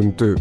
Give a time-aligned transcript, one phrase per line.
[0.00, 0.38] 문득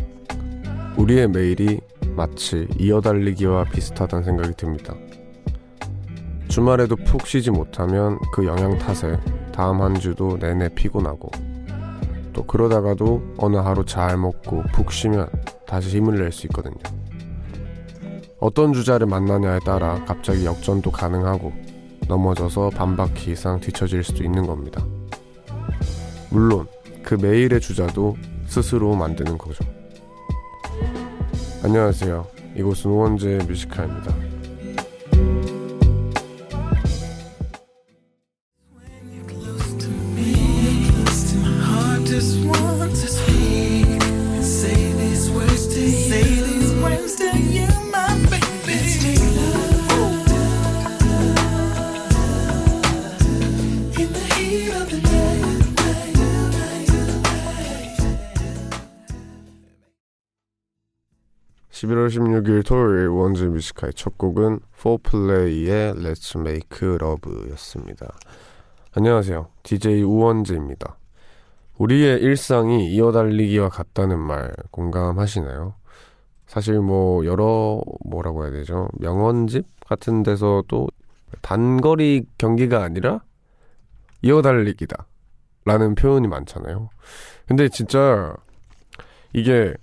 [0.96, 1.82] 우리의 매일이
[2.16, 4.96] 마치 이어달리기와 비슷하다는 생각이 듭니다.
[6.48, 9.20] 주말에도 푹 쉬지 못하면 그 영향 탓에
[9.52, 11.30] 다음 한 주도 내내 피곤하고
[12.32, 15.28] 또 그러다가도 어느 하루 잘 먹고 푹 쉬면
[15.68, 16.78] 다시 힘을 낼 수 있거든요.
[18.40, 21.52] 어떤 주자를 만나냐에 따라 갑자기 역전도 가능하고
[22.08, 24.82] 넘어져서 반바퀴 이상 뒤처질 수도 있는 겁니다.
[26.30, 26.66] 물론
[27.04, 28.16] 그 매일의 주자도
[28.50, 29.64] 스스로 만드는 거죠.
[31.64, 32.26] 안녕하세요.
[32.56, 34.29] 이곳은 우원재 뮤지카입니다.
[62.40, 68.08] (11월 16일) 토요일 우원재의 Music High의 첫 곡은 포플레이의 Let's Make Love였습니다.
[68.94, 69.48] 안녕하세요.
[69.64, 70.98] DJ 우원재입니다.
[71.78, 75.76] 우리의 일상이 이어달리기와 같다는 말 공감하시나요?
[76.48, 78.90] 사실 뭐 여러 뭐라고 해야 되죠?
[79.00, 80.88] 명언집 같은 데서도
[81.42, 83.22] 단거리 경기가 아니라
[84.22, 85.06] 이어달리기다
[85.66, 86.90] 라는 표현이 많잖아요.
[87.48, 88.36] 근데 진짜
[89.34, 89.74] 이게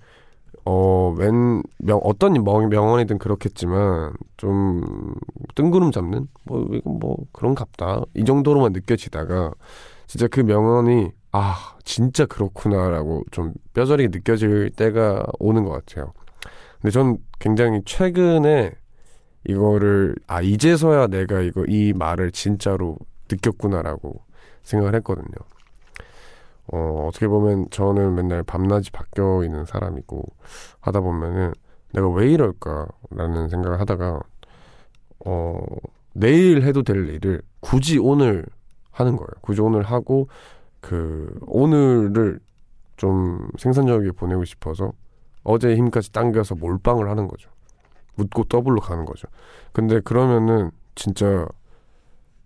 [0.69, 5.15] 어, 웬, 명, 어떤 명, 명언이든 그렇겠지만, 좀,
[5.55, 6.27] 뜬구름 잡는?
[6.43, 8.01] 뭐, 이건 뭐, 그런 갑다.
[8.15, 9.53] 이 정도로만 느껴지다가,
[10.07, 16.11] 진짜 그 명언이, 아, 진짜 그렇구나라고 좀 뼈저리게 느껴질 때가 오는 것 같아요.
[16.81, 18.73] 근데 전 굉장히 최근에
[19.47, 22.97] 이거를, 아, 이제서야 내가 이거, 이 말을 진짜로
[23.31, 24.21] 느꼈구나라고
[24.63, 25.37] 생각을 했거든요.
[26.73, 30.23] 어, 어떻게 보면 저는 맨날 밤낮이 바뀌어 있는 사람이고
[30.81, 31.53] 하다 보면은
[31.93, 34.19] 내가 왜 이럴까라는 생각을 하다가
[35.25, 35.59] 어,
[36.13, 38.45] 내일 해도 될 일을 굳이 오늘
[38.91, 39.29] 하는 거예요.
[39.41, 40.27] 굳이 오늘 하고
[40.81, 42.39] 그 오늘을
[42.97, 44.91] 좀 생산적이게 보내고 싶어서
[45.43, 47.49] 어제 힘까지 당겨서 몰빵을 하는 거죠.
[48.15, 49.27] 묻고 더블로 가는 거죠.
[49.71, 51.47] 근데 그러면은 진짜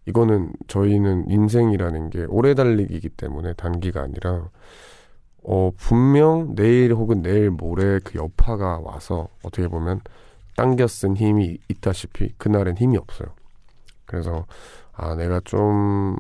[0.06, 4.50] 이거는 저희는 인생이라는 게 오래 달리기이기 때문에 단기가 아니라
[5.44, 10.01] 어 분명 내일 혹은 내일 모레 그 여파가 와서 어떻게 보면
[10.56, 13.29] 당겨 쓴 힘이 있다시피 그날엔 힘이 없어요.
[14.06, 14.45] 그래서
[14.94, 16.18] 아 내가 좀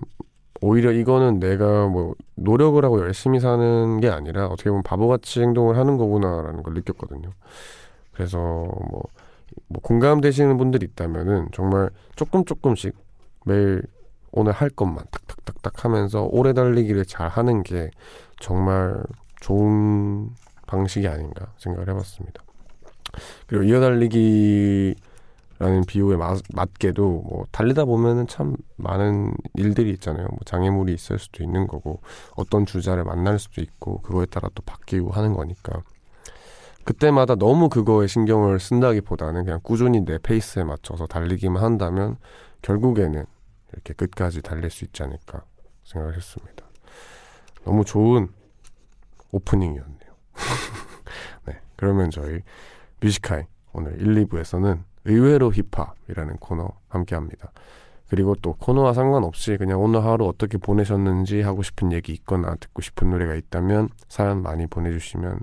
[0.61, 5.97] 오히려 이거는 내가 뭐 노력을 하고 열심히 사는 게 아니라 어떻게 보면 바보같이 행동을 하는
[5.97, 7.31] 거구나라는 걸 느꼈거든요.
[8.13, 9.03] 그래서 뭐,
[9.67, 12.95] 뭐 공감되시는 분들이 있다면은 정말 조금 조금씩
[13.45, 13.83] 매일
[14.31, 17.89] 오늘 할 것만 탁탁탁탁 하면서 오래 달리기를 잘 하는 게
[18.39, 19.03] 정말
[19.41, 20.29] 좋은
[20.67, 22.43] 방식이 아닌가 생각을 해봤습니다.
[23.47, 24.95] 그리고 이어 달리기라는
[25.85, 30.27] 비유에 맞, 맞게도 뭐 달리다 보면은 참 많은 일들이 있잖아요.
[30.29, 32.01] 뭐 장애물이 있을 수도 있는 거고
[32.35, 35.81] 어떤 주자를 만날 수도 있고 그거에 따라 또 바뀌고 하는 거니까
[36.83, 42.17] 그때마다 너무 그거에 신경을 쓴다기보다는 그냥 꾸준히 내 페이스에 맞춰서 달리기만 한다면
[42.61, 43.25] 결국에는
[43.73, 45.43] 이렇게 끝까지 달릴 수 있지 않을까
[45.83, 46.65] 생각을 했습니다.
[47.63, 48.29] 너무 좋은
[49.31, 50.11] 오프닝이었네요.
[51.47, 52.41] 네, 그러면 저희
[53.01, 57.51] 뮤지카이 오늘 1, 2부에서는 의외로 힙합이라는 코너 함께 합니다.
[58.09, 63.09] 그리고 또 코너와 상관없이 그냥 오늘 하루 어떻게 보내셨는지 하고 싶은 얘기 있거나 듣고 싶은
[63.09, 65.39] 노래가 있다면 사연 많이 보내주시면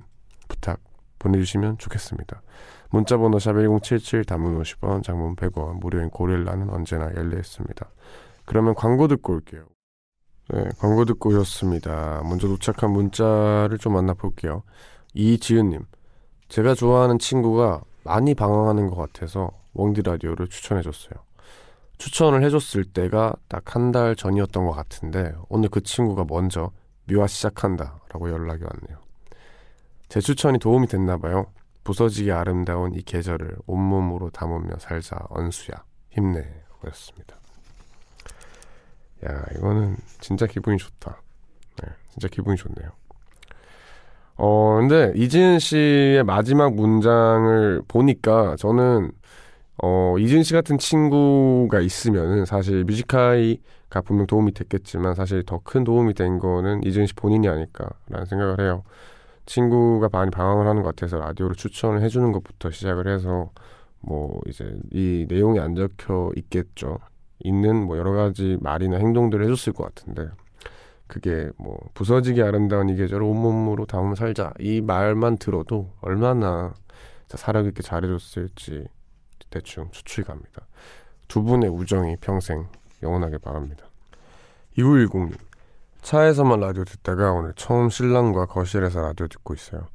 [0.49, 0.79] 부탁
[1.19, 2.43] 보내주시면 좋겠습니다.
[2.91, 7.91] 문자번호 샵 1077 단문 50원 장문 100원 무료인 고릴라는 언제나 열려 있습니다.
[8.45, 9.67] 그러면 광고 듣고 올게요.
[10.51, 12.23] 네, 광고 듣고 오셨습니다.
[12.25, 14.63] 먼저 도착한 문자를 좀 만나볼게요.
[15.13, 15.85] 이지은님,
[16.49, 21.13] 제가 좋아하는 친구가 많이 방황하는 것 같아서 웡디 라디오를 추천해줬어요.
[21.99, 26.71] 추천을 해줬을 때가 딱 한 달 전이었던 것 같은데 오늘 그 친구가 먼저
[27.05, 28.99] 미화 시작한다 라고 연락이 왔네요.
[30.09, 31.47] 제 추천이 도움이 됐나 봐요.
[31.89, 36.45] 부서지게 아름다운 이 계절을 온몸으로 담으며 살자 언수야 힘내
[36.87, 37.39] 였습니다.
[39.25, 41.23] 야 이거는 진짜 기분이 좋다.
[41.83, 42.91] 네, 진짜 기분이 좋네요.
[44.37, 49.11] 어 근데 이지은 씨의 마지막 문장을 보니까 저는
[49.83, 56.13] 어 이지은 씨 같은 친구가 있으면은 사실 뮤지카이가 분명 도움이 됐겠지만 사실 더 큰 도움이
[56.13, 58.85] 된 거는 이지은 씨 본인이 아닐까라는 생각을 해요.
[59.49, 63.51] 친구가 많이 방황을 하는 것 같아서 라디오를 추천을 해주는 것부터 시작을 해서
[64.01, 66.99] 뭐 이제 이 내용이 안 적혀 있겠죠.
[67.41, 70.29] 있는 뭐 여러 가지 말이나 행동들을 해줬을 것 같은데
[71.07, 76.75] 그게 뭐 부서지기 아름다운 이 계절을 온몸으로 담으며 살자 이 말만 들어도 얼마나
[77.29, 78.87] 살아있게 잘해줬을지
[79.49, 80.67] 대충 추측이 갑니다.
[81.27, 82.67] 두 분의 우정이 평생
[83.03, 83.87] 영원하게 바랍니다.
[84.77, 85.48] 2910님
[86.09, 89.89] 차에서만 라디오 듣다가 오늘 처음 신랑과 거실에서 라디오 듣고 있어요.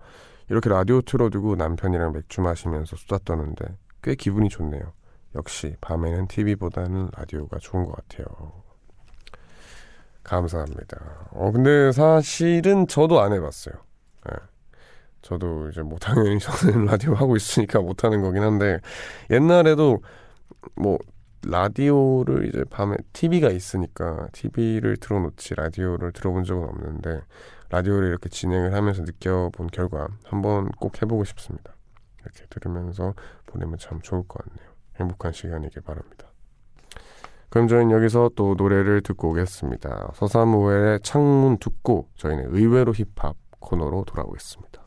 [0.48, 3.66] 이렇게 라디오 틀어두고 남편이랑 맥주 마시면서 수다 떠는데
[4.04, 4.94] 꽤 기분이 좋네요.
[5.34, 8.28] 역시 밤에는 TV보다는 라디오가 좋은 것 같아요.
[10.24, 11.30] 감사합니다.
[11.32, 13.74] 어, 근데 사실은 저도 안 해봤어요.
[14.30, 14.36] 네.
[15.24, 18.80] 저도 이제 뭐 당연히 저는 라디오 하고 있으니까 못하는 거긴 한데
[19.32, 20.04] 옛날에도
[20.76, 21.00] 뭐
[21.46, 27.22] 라디오를 이제 밤에 TV가 있으니까 TV를 틀어놓지 라디오를 들어본 적은 없는데
[27.70, 31.76] 라디오를 이렇게 진행을 하면서 느껴본 결과 한번 꼭 해보고 싶습니다.
[32.22, 33.14] 이렇게 들으면서
[33.46, 34.72] 보내면 참 좋을 것 같네요.
[35.00, 36.28] 행복한 시간이길 바랍니다.
[37.50, 40.12] 그럼 저희는 여기서 또 노래를 듣고 오겠습니다.
[40.16, 44.83] 서사무엘의 창문 듣고 저희는 의외로 힙합 코너로 돌아오겠습니다.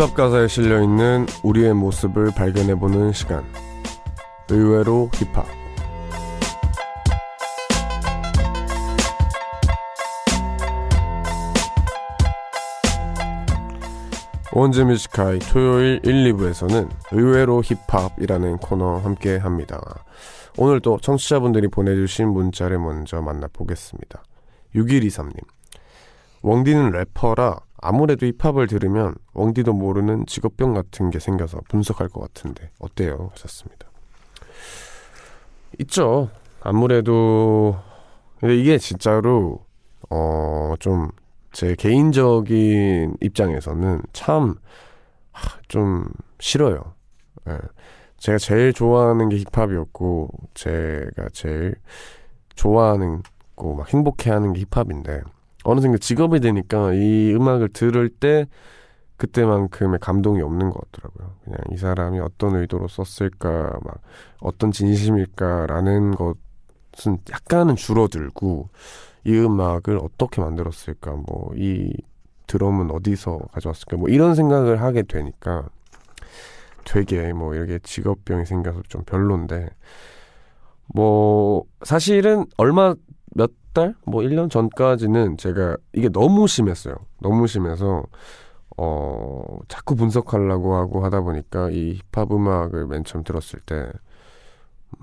[0.00, 3.44] 힙합 가사에 실려 있는 우리의 모습을 발견해 보는 시간.
[4.48, 5.44] 의외로 힙합.
[14.52, 19.82] 원제 뮤지카이 토요일 1, 2부에서는 의외로 힙합이라는 코너 함께 합니다.
[20.56, 24.22] 오늘 도 청취자분들이 보내주신 문자를 먼저 만나보겠습니다.
[24.74, 25.44] 6123님.
[26.42, 33.30] 웡디는 래퍼라 아무래도 힙합을 들으면 웡디도 모르는 직업병 같은 게 생겨서 분석할 것 같은데 어때요?
[33.32, 33.88] 하셨습니다.
[35.80, 36.28] 있죠.
[36.60, 37.76] 아무래도
[38.38, 39.64] 근데 이게 진짜로
[40.10, 41.10] 어 좀
[41.52, 44.54] 제 개인적인 입장에서는 참
[45.68, 46.06] 좀
[46.38, 46.94] 싫어요.
[47.48, 47.58] 예.
[48.18, 51.74] 제가 제일 좋아하는 게 힙합이었고 제가 제일
[52.54, 53.22] 좋아하는
[53.56, 55.22] 거막 행복해하는 게 힙합인데
[55.64, 58.46] 어느 순간 직업이 되니까 이 음악을 들을 때
[59.16, 61.36] 그때만큼의 감동이 없는 것 같더라고요.
[61.44, 64.00] 그냥 이 사람이 어떤 의도로 썼을까, 막
[64.40, 68.70] 어떤 진심일까라는 것은 약간은 줄어들고
[69.24, 71.92] 이 음악을 어떻게 만들었을까, 뭐 이
[72.46, 75.68] 드럼은 어디서 가져왔을까, 뭐 이런 생각을 하게 되니까
[76.84, 79.68] 되게 뭐 이렇게 직업병이 생겨서 좀 별론데
[80.86, 82.94] 뭐 사실은 얼마
[83.30, 83.94] 몇 달?
[84.04, 86.94] 뭐 1년 전까지는 제가 이게 너무 심했어요.
[87.20, 88.04] 너무 심해서
[88.76, 93.90] 어, 자꾸 분석하려고 하고 하다 보니까 이 힙합 음악을 맨 처음 들었을 때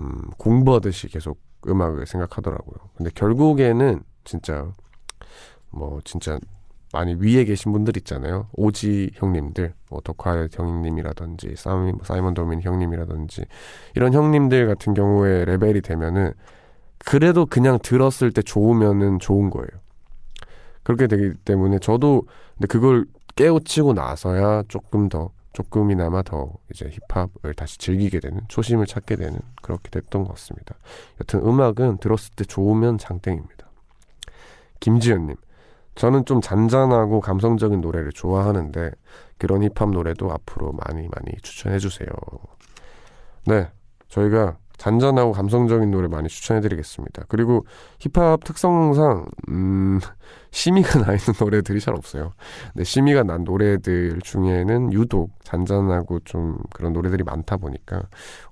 [0.00, 2.76] 음, 공부하듯이 계속 음악을 생각하더라고요.
[2.96, 4.70] 근데 결국에는 진짜
[5.70, 6.38] 뭐 진짜
[6.92, 8.48] 많이 위에 계신 분들 있잖아요.
[8.54, 11.54] 오지 형님들, 뭐 덕화 형님이라든지
[12.02, 13.44] 사이먼 도민 형님이라든지
[13.94, 16.32] 이런 형님들 같은 경우에 레벨이 되면은
[17.04, 19.68] 그래도 그냥 들었을 때 좋으면은 좋은 거예요.
[20.82, 27.78] 그렇게 되기 때문에 저도 근데 그걸 깨우치고 나서야 조금 더 조금이나마 더 이제 힙합을 다시
[27.78, 30.76] 즐기게 되는 초심을 찾게 되는 그렇게 됐던 것 같습니다.
[31.20, 33.68] 여튼 음악은 들었을 때 좋으면 장땡입니다.
[34.80, 35.36] 김지연님,
[35.94, 38.92] 저는 좀 잔잔하고 감성적인 노래를 좋아하는데
[39.36, 42.08] 그런 힙합 노래도 앞으로 많이 많이 추천해 주세요.
[43.46, 43.68] 네,
[44.08, 47.24] 저희가 잔잔하고 감성적인 노래 많이 추천해드리겠습니다.
[47.28, 47.66] 그리고
[47.98, 50.00] 힙합 특성상 음,
[50.50, 52.32] 심의가 나 있는 노래들이 잘 없어요.
[52.72, 58.02] 근데 심의가 난 노래들 중에는 유독 잔잔하고 좀 그런 노래들이 많다 보니까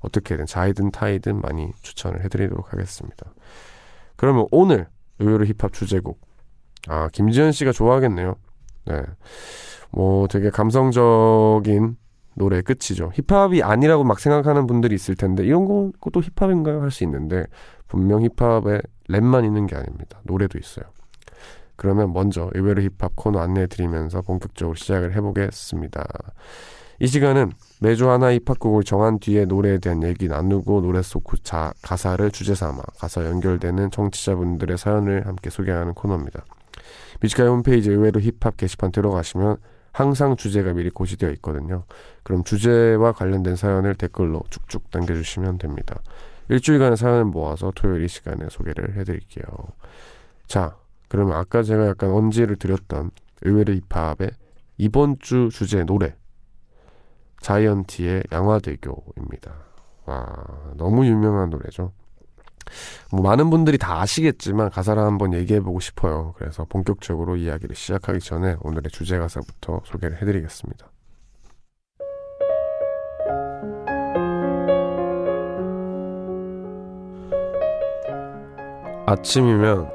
[0.01, 3.33] 어떻게든 자이든 타이든 많이 추천을 해드리도록 하겠습니다.
[4.17, 6.21] 그러면 오늘 의외로 힙합 주제곡
[6.89, 8.35] 아 김지현 씨가 좋아하겠네요.
[8.87, 9.03] 네,
[9.91, 11.97] 뭐 되게 감성적인
[12.37, 13.11] 노래 끝이죠.
[13.15, 16.83] 힙합이 아니라고 막 생각하는 분들이 있을 텐데 이런 것도 힙합인가요?
[16.83, 17.47] 할 수 있는데
[17.89, 20.21] 분명 힙합에 랩만 있는 게 아닙니다.
[20.25, 20.85] 노래도 있어요.
[21.77, 26.07] 그러면 먼저 의외로 힙합 코너 안내해 드리면서 본격적으로 시작을 해보겠습니다.
[26.99, 32.31] 이 시간은 매주 하나 힙합곡을 정한 뒤에 노래에 대한 얘기 나누고 노래 속 자, 가사를
[32.31, 36.45] 주제 삼아 가사 연결되는 청취자분들의 사연을 함께 소개하는 코너입니다.
[37.21, 39.57] Music High의 홈페이지 의외로 힙합 게시판 들어가시면
[39.97, 41.85] 항상 주제가 미리 고시되어 있거든요.
[42.23, 46.03] 그럼 주제와 관련된 사연을 댓글로 쭉쭉 남겨주시면 됩니다.
[46.51, 49.47] 일주일간의 사연을 모아서 토요일 이 시간에 소개를 해드릴게요.
[50.47, 50.77] 자,
[51.09, 53.11] 그러면 아까 제가 약간 언지를 드렸던
[53.41, 54.33] 의외로 힙합의
[54.77, 56.15] 이번 주 주제 노래
[57.41, 59.55] 자이언티의 양화대교입니다.
[60.05, 61.93] 와, 너무 유명한 노래죠.
[63.11, 66.35] 뭐 많은 분들이 다 아시겠지만 가사를 한번 얘기해 보고 싶어요.
[66.39, 70.87] 그래서 본격적으로 이야기를 시작하기 전에 오늘의 주제 가사부터 소개를 해드리겠습니다.
[79.09, 79.89] 아침이면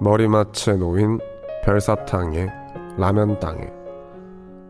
[0.00, 1.18] 머리맡에 놓인
[1.64, 2.46] 별사탕에
[2.96, 3.66] 라면 땅에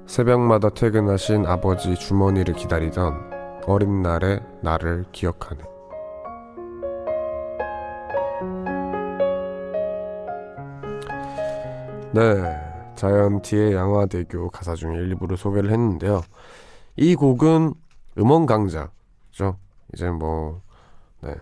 [0.07, 5.76] 새벽마다 퇴근하신 아버지 주머니를 기다리던 어린 날의 나를 기억하네.
[12.13, 12.67] 네.
[12.95, 16.23] 자이언티의 양화대교 가사 중에 일부를 소개를 했는데요.
[16.97, 17.75] 이 곡은
[18.19, 19.59] 음원 강자죠.
[19.93, 20.63] 이제 뭐,
[21.23, 21.35] 네.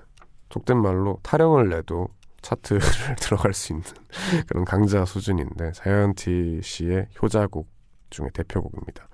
[0.51, 2.09] 속된 말로 타령을 내도
[2.43, 2.81] 차트를
[3.19, 3.85] 들어갈 수 있는
[4.47, 7.69] 그런 강자 수준인데, 자이언티 씨의 효자곡
[8.11, 9.09] 중에 대표곡입니다.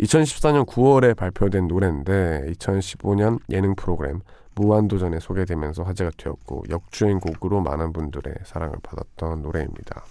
[0.00, 4.20] 2014년 9월에 발표된 노래인데, 2015년 예능 프로그램
[4.54, 10.04] 무한도전에 소개되면서 화제가 되었고, 역주행 곡으로 많은 분들의 사랑을 받았던 노래입니다.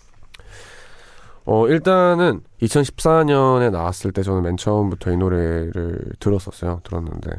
[1.46, 6.82] 어, 일단은 2014년에 나왔을 때 저는 맨 처음부터 이 노래를 들었었어요.
[6.84, 7.32] 들었는데,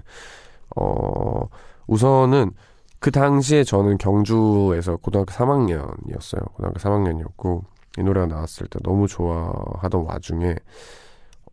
[0.76, 1.48] 어,
[1.86, 2.52] 우선은
[2.98, 6.52] 그 당시에 저는 경주에서 고등학교 3학년이었어요.
[6.54, 7.64] 고등학교 3학년이었고,
[7.98, 10.56] 이 노래가 나왔을 때 너무 좋아하던 와중에,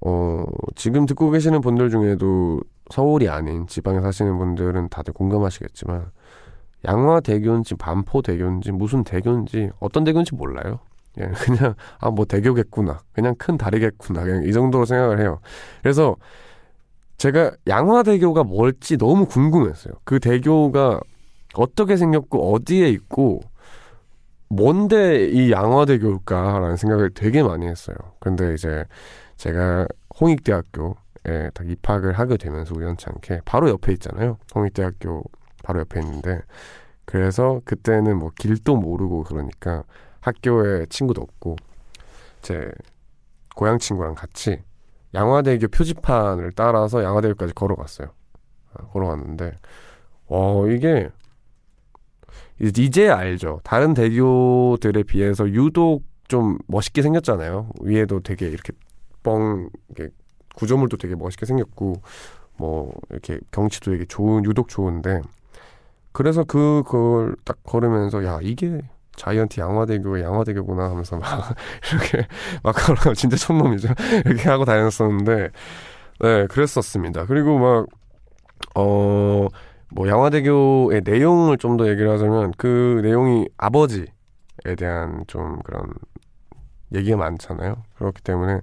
[0.01, 6.11] 어, 지금 듣고 계시는 분들 중에도 서울이 아닌 지방에 사시는 분들은 다들 공감하시겠지만,
[6.85, 10.79] 양화대교인지 반포대교인지 무슨 대교인지 어떤 대교인지 몰라요.
[11.19, 12.99] 예, 그냥 아 뭐 대교겠구나.
[13.13, 14.23] 그냥 큰 다리겠구나.
[14.23, 15.39] 그냥 이 정도로 생각을 해요.
[15.81, 16.15] 그래서
[17.17, 19.93] 제가 양화대교가 뭘지 너무 궁금했어요.
[20.05, 20.99] 그 대교가
[21.55, 23.41] 어떻게 생겼고 어디에 있고
[24.49, 27.95] 뭔데 이 양화대교일까라는 생각을 되게 많이 했어요.
[28.19, 28.85] 근데 이제
[29.37, 29.87] 제가
[30.19, 30.95] 홍익대학교
[31.25, 34.37] 에딱 입학을 하게 되면서 우연치 않게 바로 옆에 있잖아요.
[34.55, 35.23] 홍익대학교
[35.63, 36.41] 바로 옆에 있는데
[37.05, 39.83] 그래서 그때는 뭐 길도 모르고 그러니까
[40.21, 41.55] 학교에 친구도 없고
[42.41, 42.71] 제
[43.55, 44.61] 고향 친구랑 같이
[45.13, 48.09] 양화대교 표지판을 따라서 양화대교까지 걸어갔어요.
[48.73, 49.57] 아, 걸어갔는데
[50.27, 51.09] 어 이게
[52.59, 53.61] 이제 알죠.
[53.63, 57.71] 다른 대교들에 비해서 유독 좀 멋있게 생겼잖아요.
[57.81, 58.73] 위에도 되게 이렇게
[59.23, 60.13] 뻥 이렇게
[60.59, 62.01] 구조물도 되게 멋있게 생겼고
[62.57, 65.21] 뭐 이렇게 경치도 되게 좋은 유독 좋은데
[66.11, 68.81] 그래서 그 그걸 딱 걸으면서 야 이게
[69.15, 71.27] 자이언티 양화대교가 양화대교구나 하면서 막
[71.93, 72.27] 이렇게
[72.63, 73.89] 막 걸어 진짜 촌놈이죠.
[74.25, 75.49] 이렇게 하고 다녔었는데
[76.21, 77.25] 네 그랬었습니다.
[77.25, 77.87] 그리고 막
[78.75, 79.49] 어
[79.91, 84.05] 뭐 양화대교의 내용을 좀 더 얘기를 하자면 그 내용이 아버지에
[84.77, 85.83] 대한 좀 그런
[86.93, 87.75] 얘기가 많잖아요.
[87.97, 88.61] 그렇기 때문에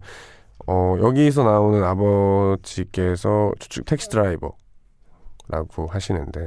[0.66, 3.52] 어 여기서 나오는 아버지께서
[3.84, 4.56] 택시 드라이버라고
[5.88, 6.46] 하시는데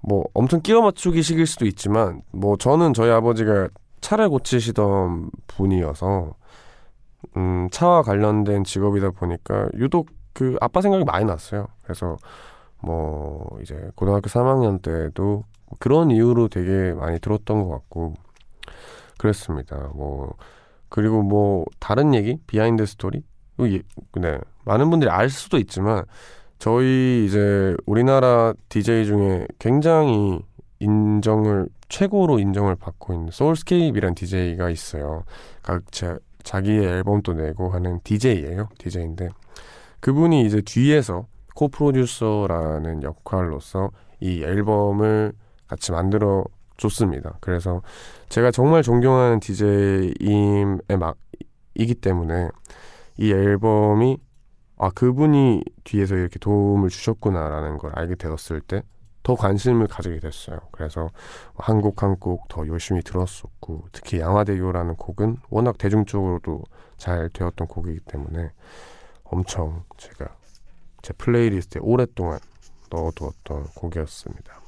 [0.00, 3.68] 뭐 엄청 끼워 맞추기식일 수도 있지만 뭐 저는 저희 아버지가
[4.00, 6.34] 차를 고치시던 분이어서
[7.36, 11.68] 음 차와 관련된 직업이다 보니까 유독 그 아빠 생각이 많이 났어요.
[11.82, 12.16] 그래서
[12.80, 15.44] 뭐 이제 고등학교 3학년 때도
[15.78, 18.14] 그런 이유로 되게 많이 들었던 것 같고
[19.18, 19.90] 그랬습니다.
[19.94, 20.34] 뭐
[20.92, 23.22] 그리고 뭐 다른 얘기 behind story
[23.56, 26.04] 네 많은 분들이 알 수도 있지만
[26.58, 30.38] 저희 이제 우리나라 DJ 중에 굉장히
[30.80, 35.24] 인정을 최고로 인정을 받고 있는 소울스케이프이란 DJ가 있어요.
[35.62, 38.68] 각 자, 자기의 앨범도 내고 하는 DJ예요.
[38.76, 39.30] DJ인데
[40.00, 45.32] 그분이 이제 뒤에서 co-producer라는 역할로서 이 앨범을
[45.66, 46.44] 같이 만들어
[46.82, 47.38] 줬습니다.
[47.40, 47.82] 그래서
[48.28, 52.48] 제가 정말 존경하는 DJ임의 막이기 때문에
[53.18, 54.18] 이 앨범이
[54.78, 58.82] 아, 그분이 뒤에서 이렇게 도움을 주셨구나라는 걸 알게 되었을 때
[59.22, 60.58] 더 관심을 가지게 됐어요.
[60.72, 61.08] 그래서
[61.56, 66.64] 한 곡 한 곡 더 열심히 들었었고, 특히 양화대교라는 곡은 워낙 대중적으로도
[66.96, 68.50] 잘 되었던 곡이기 때문에
[69.24, 70.34] 엄청 제가
[71.02, 72.40] 제 플레이리스트에 오랫동안
[72.90, 74.60] 넣어두었던 곡이었습니다.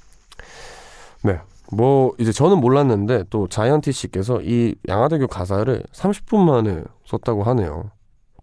[1.25, 1.41] 네.
[1.77, 7.91] 뭐, 이제 저는 몰랐는데 또 자이언티 씨께서 이 양화대교 가사를 30분 만에 썼다고 하네요.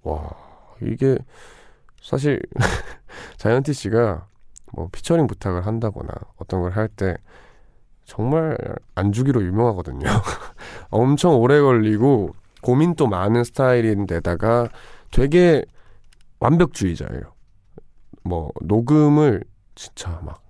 [0.03, 0.29] 와,
[0.81, 1.17] 이게
[2.01, 2.41] 사실
[3.37, 4.27] 자이언티 씨가
[4.73, 7.15] 뭐 피처링 부탁을 한다거나 어떤 걸 할 때
[8.05, 8.57] 정말
[8.95, 10.05] 안 주기로 유명하거든요.
[10.89, 14.67] 엄청 오래 걸리고 고민도 많은 스타일인데다가
[15.11, 15.63] 되게
[16.39, 17.21] 완벽주의자예요.
[18.23, 19.43] 뭐 녹음을
[19.75, 20.41] 진짜 막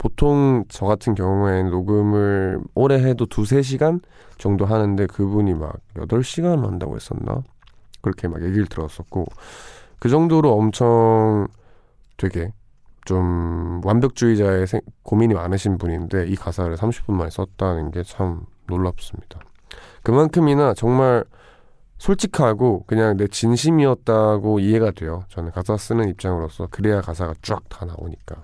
[0.00, 4.00] 보통 저 같은 경우에는 녹음을 오래 해도 두세 시간
[4.38, 7.42] 정도 하는데 그분이 막 8시간 한다고 했었나?
[8.00, 9.26] 그렇게 막 얘기를 들었었고
[9.98, 11.48] 그 정도로 엄청
[12.16, 12.50] 되게
[13.04, 19.38] 좀 완벽주의자의 생, 고민이 많으신 분인데 이 가사를 30분 만에 썼다는 게 참 놀랍습니다.
[20.02, 21.24] 그만큼이나 정말
[21.98, 25.24] 솔직하고 그냥 내 진심이었다고 이해가 돼요.
[25.28, 28.36] 저는 가사 쓰는 입장으로서 그래야 가사가 쫙 다 나오니까.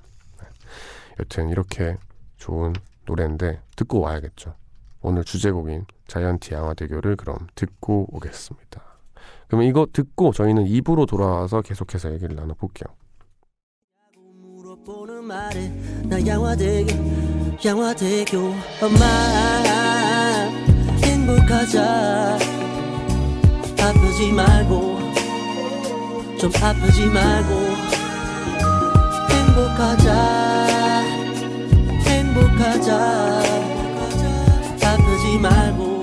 [1.16, 1.20] 네.
[1.20, 1.96] 여튼 이렇게
[2.36, 2.72] 좋은
[3.06, 4.54] 노래인데 듣고 와야겠죠.
[5.02, 8.82] 오늘 주제곡인 자이언티 양화 대교를 그럼 듣고 오겠습니다.
[9.46, 12.94] 그러면 이거 듣고 저희는 2부로 돌아와서 계속해서 얘기를 나눠볼게요.
[21.04, 22.38] 행복하자
[23.80, 24.98] 아프지 말고
[26.38, 27.54] 좀 아프지 말고
[29.30, 30.65] 행복하자
[32.56, 33.42] 행복하자.
[34.82, 35.95] 아프지 말고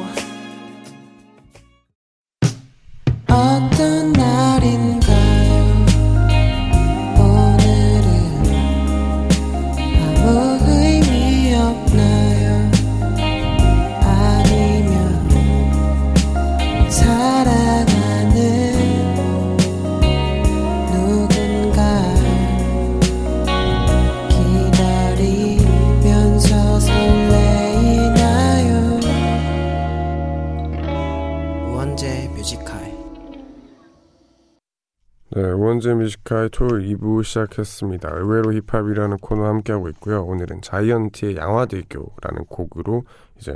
[35.83, 38.09] 우원재 Music High 토요일 2부 시작했습니다.
[38.13, 40.23] 의외로 힙합이라는 코너 함께하고 있고요.
[40.23, 43.03] 오늘은 자이언티의 양화대교라는 곡으로
[43.37, 43.55] 이제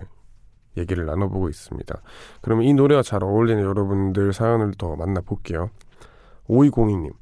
[0.75, 2.01] 얘기를 나눠보고 있습니다.
[2.41, 5.69] 그러면 이 노래와 잘 어울리는 여러분들 사연을 더 만나볼게요.
[6.50, 7.13] 5202님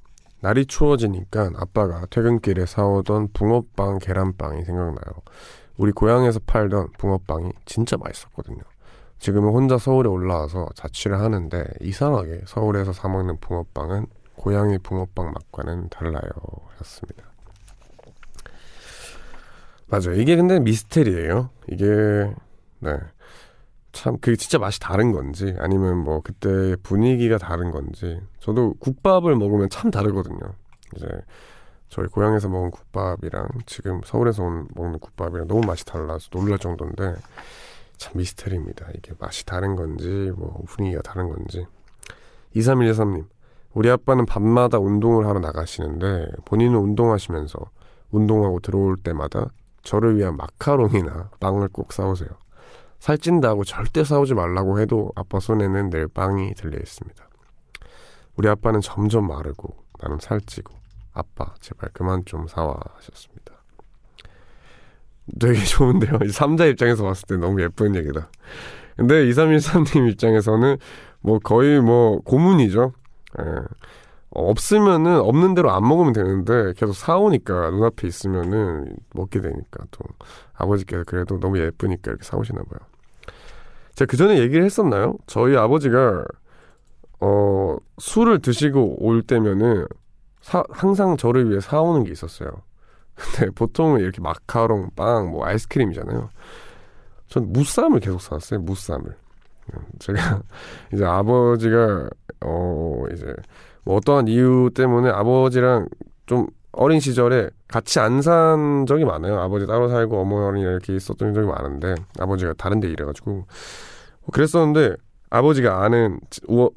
[0.42, 5.14] 날이 추워지니까 아빠가 퇴근길에 사오던 붕어빵 계란빵이 생각나요.
[5.78, 8.62] 우리 고향에서 팔던 붕어빵이 진짜 맛있었거든요.
[9.20, 14.08] 지금은 혼자 서울에 올라와서 자취를 하는데 이상하게 서울에서 사 먹는 붕어빵은
[14.46, 16.30] 고양이 붕어빵 맛과는 달라요.
[16.78, 17.24] 하셨습니다.
[19.88, 20.22] 맞아요.
[20.22, 21.50] 이게 근데 미스테리예요.
[21.68, 21.86] 이게
[22.78, 22.96] 네.
[23.92, 29.72] 참 그게 진짜 맛이 다른 건지 아니면 뭐 그때 분위기가 다른 건지 저도 국밥을 먹으면
[29.72, 30.54] 참 다르거든요.
[30.96, 31.08] 이제
[31.90, 37.16] 저희 고향에서 먹은 국밥이랑 지금 서울에서 온, 먹는 국밥이랑 너무 맛이 달라서 놀랄 정도인데
[37.98, 38.90] 참 미스테리입니다.
[38.94, 41.66] 이게 맛이 다른 건지 뭐 분위기가 다른 건지
[42.56, 43.26] 2313님
[43.76, 47.60] 우리 아빠는 밤마다 운동을 하러 나가시는데 본인은 운동하시면서
[48.10, 49.48] 운동하고 들어올 때마다
[49.84, 52.30] 저를 위한 마카롱이나 빵을 꼭 사오세요.
[53.00, 57.24] 살찐다고 절대 사오지 말라고 해도 아빠 손에는 늘 빵이 들려 있습니다.
[58.38, 60.74] 우리 아빠는 점점 마르고 나는 살찌고
[61.14, 63.54] 아빠 제발 그만 좀 사와 하셨습니다.
[65.38, 66.14] 되게 좋은데요.
[66.14, 68.30] 3자 입장에서 봤을 때 너무 예쁜 얘기다.
[68.96, 70.78] 근데 2313님 입장에서는
[71.20, 72.94] 뭐 거의 뭐 고문이죠.
[73.40, 73.46] 예.
[74.32, 80.04] 없으면은 없는 대로 안 먹으면 되는데 계속 사오니까 눈앞에 있으면은 먹게 되니까 또
[80.54, 82.80] 아버지께서 그래도 너무 예쁘니까 이렇게 사오시나 봐요.
[83.96, 85.16] 제가 그 전에 얘기를 했었나요?
[85.26, 86.26] 저희 아버지가
[87.22, 89.88] 어 술을 드시고 올 때면은
[90.42, 92.50] 사, 항상 저를 위해 사오는 게 있었어요.
[93.16, 96.30] 근데 보통은 이렇게 마카롱, 빵, 뭐 아이스크림이잖아요.
[97.28, 98.60] 전 무쌈을 계속 사왔어요.
[98.60, 99.16] 무쌈을.
[100.00, 100.42] 제가
[100.94, 102.10] 이제 아버지가
[102.46, 103.34] 어 이제
[103.84, 105.88] 뭐 어떠한 이유 때문에 아버지랑
[106.26, 109.40] 좀 어린 시절에 같이 안 산 적이 많아요.
[109.40, 113.46] 아버지 따로 살고 어머니 이렇게 있었던 적이 많은데 아버지가 다른 데 일해가지고
[114.32, 114.96] 그랬었는데
[115.30, 116.70] 아버지가 아는 우어,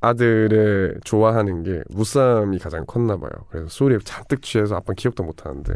[0.00, 3.30] 아들의 좋아하는 게 무쌈이 가장 컸나 봐요.
[3.50, 5.72] 그래서 술에 잔뜩 취해서 아빠 기억도 못 하는데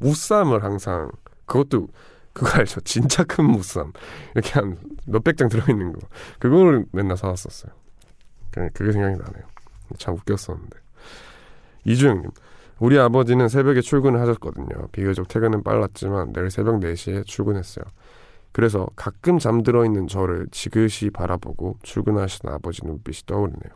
[0.00, 1.10] 무쌈을 항상
[1.46, 1.88] 그것도
[2.32, 2.80] 그거 알죠?
[2.82, 3.92] 진짜 큰 무쌈.
[4.34, 5.98] 이렇게 한 몇백 장 들어있는 거.
[6.38, 7.72] 그거를 맨날 사왔었어요.
[8.74, 9.44] 그게 생각이 나네요.
[9.98, 10.78] 참 웃겼었는데.
[11.84, 12.30] 이주영님.
[12.80, 14.88] 우리 아버지는 새벽에 출근을 하셨거든요.
[14.92, 17.84] 비교적 퇴근은 빨랐지만 내일 새벽 4시에 출근했어요.
[18.52, 23.72] 그래서 가끔 잠들어 있는 저를 지그시 바라보고 출근하시는 아버지 눈빛이 떠오르네요.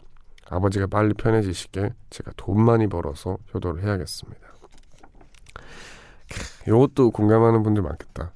[0.49, 4.41] 아버지가 빨리 편해지시게 제가 돈 많이 벌어서 효도를 해야겠습니다.
[6.67, 8.33] 이것도 공감하는 분들 많겠다.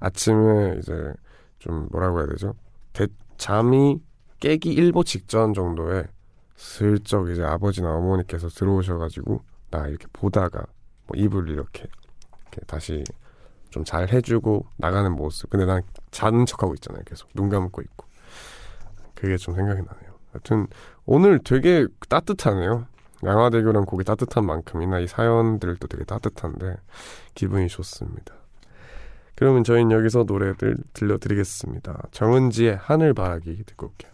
[0.00, 1.12] 아침에 이제
[1.58, 2.54] 좀 뭐라고 해야 되죠?
[2.92, 3.06] 대,
[3.38, 4.00] 잠이
[4.44, 6.04] 깨기 일보 직전 정도에
[6.54, 10.66] 슬쩍 이제 아버지나 어머니께서 들어오셔가지고 나 이렇게 보다가
[11.06, 11.86] 뭐 입을 이렇게,
[12.42, 13.02] 이렇게 다시
[13.70, 15.48] 좀 잘 해주고 나가는 모습.
[15.48, 17.02] 근데 난 자는 척하고 있잖아요.
[17.06, 18.06] 계속 눈 감고 있고.
[19.14, 20.14] 그게 좀 생각이 나네요.
[20.32, 20.66] 하여튼
[21.06, 22.86] 오늘 되게 따뜻하네요.
[23.24, 26.76] 양화대교란 곡이 따뜻한 만큼이나 이 사연들도 되게 따뜻한데
[27.34, 28.34] 기분이 좋습니다.
[29.36, 32.08] 그러면 저희는 여기서 노래를 들려드리겠습니다.
[32.12, 34.13] 정은지의 하늘바라기 듣고 올게요.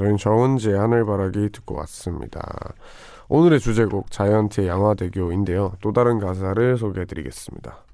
[0.00, 2.40] 저희는 정은지의 하늘바라기 듣고 왔습니다
[3.28, 7.84] 오늘의 주제곡 자이언티의 양화대교인데요 또 다른 가사를 소개해드리겠습니다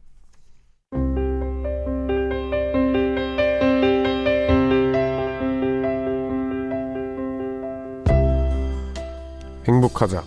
[9.67, 10.23] 행복하자.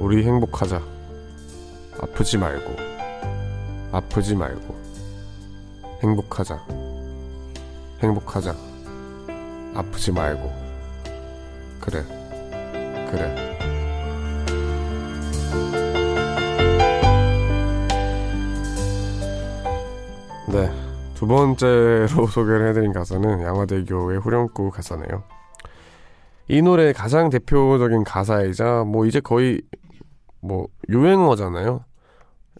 [0.00, 0.82] 우리 행복하자.
[2.00, 2.74] 아프지 말고.
[3.92, 4.74] 아프지 말고.
[6.02, 6.66] 행복하자.
[8.02, 8.75] 행복하자.
[9.76, 10.52] 아프지 말고.
[11.80, 12.02] 그래.
[13.10, 13.56] 그래.
[20.48, 20.70] 네.
[21.14, 25.24] 두 번째로 소개를 해드린 가사는 양화대교의 후렴구 가사네요.
[26.48, 29.60] 이 노래의 가장 대표적인 가사이자 뭐 이제 거의
[30.40, 31.84] 뭐 유행어잖아요.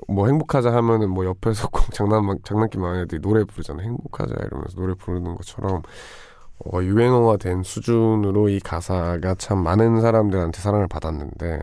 [0.08, 3.86] 뭐 행복하자 하면은 뭐 옆에서 꼭 장난 장난기 많은 애들이 노래 부르잖아요.
[3.86, 5.82] 행복하자 이러면서 노래 부르는 것처럼
[6.64, 11.60] 어, 유행어가 된 수준으로 이 가사가 참 많은 사람들한테 사랑을 받았는데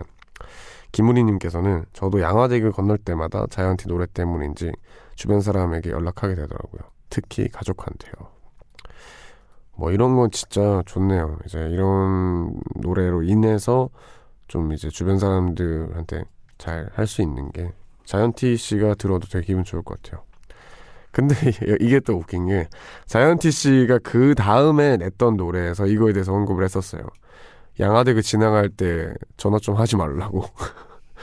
[0.92, 4.72] 김우리님께서는 저도 양화대교 건널 때마다 자이언티 노래 때문인지
[5.16, 6.82] 주변 사람에게 연락하게 되더라고요.
[7.10, 8.14] 특히 가족한테요.
[9.76, 11.40] 뭐 이런 건 진짜 좋네요.
[11.46, 13.90] 이제 이런 노래로 인해서
[14.48, 16.26] 좀 이제 주변 사람들한테
[16.60, 17.72] 잘 할 수 있는 게
[18.06, 20.24] 자이언티 씨가 들어도 되게 기분 좋을 것 같아요.
[21.13, 21.36] 근데
[21.80, 22.67] 이게 또 웃긴 게
[23.06, 27.04] 자이언티 씨가 그 다음에 냈던 노래에서 이거에 대해서 언급을 했었어요.
[27.80, 30.43] 양화대교 지나갈 때 전화 좀 하지 말라고.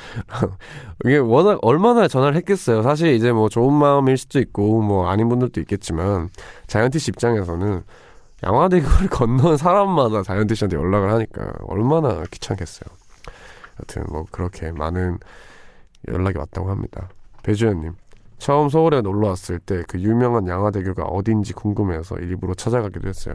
[1.04, 2.82] 이게 워낙 얼마나 전화를 했겠어요.
[2.82, 6.30] 사실 이제 뭐 좋은 마음일 수도 있고 뭐 아닌 분들도 있겠지만
[6.68, 7.82] 자이언티 씨 입장에서는
[8.44, 12.88] 양화대교를 건넌 사람마다 자이언티 씨한테 연락을 하니까 얼마나 귀찮겠어요.
[13.80, 15.18] 여튼 뭐 그렇게 많은
[16.08, 17.08] 연락이 왔다고 합니다.
[17.42, 17.92] 배주현님
[18.40, 23.34] 처음 서울에 놀러 왔을 때 그 유명한 양화대교가 어딘지 궁금해서 일부러 찾아가기도 했어요.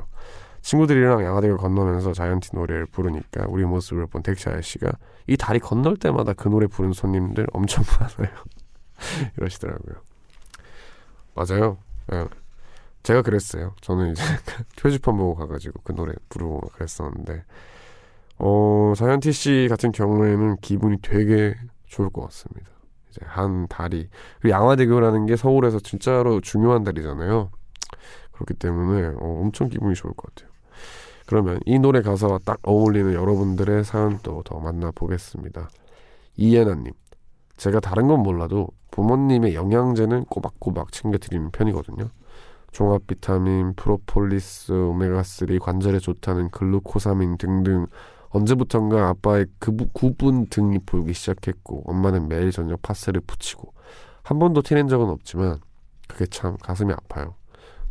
[0.61, 4.91] 친구들이랑 양화대교 건너면서 자이언티 노래를 부르니까 우리 모습을 본 택시 아저씨가
[5.27, 7.83] 이 다리 건널 때마다 그 노래 부르는 손님들 엄청
[8.17, 8.35] 많아요.
[9.37, 9.95] 이러시더라고요.
[11.35, 11.77] 맞아요.
[12.07, 12.25] 네.
[13.03, 13.75] 제가 그랬어요.
[13.81, 14.23] 저는 이제
[14.81, 17.43] 표지판 보고 가가지고 그 노래 부르고 그랬었는데,
[18.39, 21.53] 어, 자이언티 씨 같은 경우에는 기분이 되게
[21.85, 22.71] 좋을 것 같습니다.
[23.15, 24.10] 이제 한 다리.
[24.41, 27.49] 그리고 양화대교라는 게 서울에서 진짜로 중요한 다리잖아요.
[28.34, 30.54] 그렇기 때문에 어, 엄청 기분이 좋을 것 같아요.
[31.25, 35.69] 그러면 이 노래 가사와 딱 어울리는 여러분들의 사연도 더 만나보겠습니다.
[36.38, 36.93] 이예나님.
[37.58, 42.10] 제가 다른 건 몰라도 부모님의 영양제는 꼬박꼬박 챙겨드리는 편이거든요.
[42.71, 47.88] 종합 비타민, 프로폴리스, 오메가3 관절에 좋다는 글루코사민 등등
[48.36, 53.74] 언제부턴가 아빠의 그 구분 등이 보이기 시작했고 엄마는 매일 저녁 파스를 붙이고
[54.24, 55.60] 한 번도 티낸 적은 없지만
[56.08, 57.36] 그게 참 가슴이 아파요.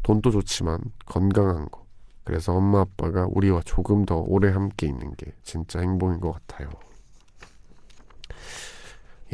[0.02, 1.84] 돈도 좋지만 건강한 거.
[2.24, 6.68] 그래서 엄마 아빠가 우리와 조금 더 오래 함께 있는 게 진짜 행복인 것 같아요.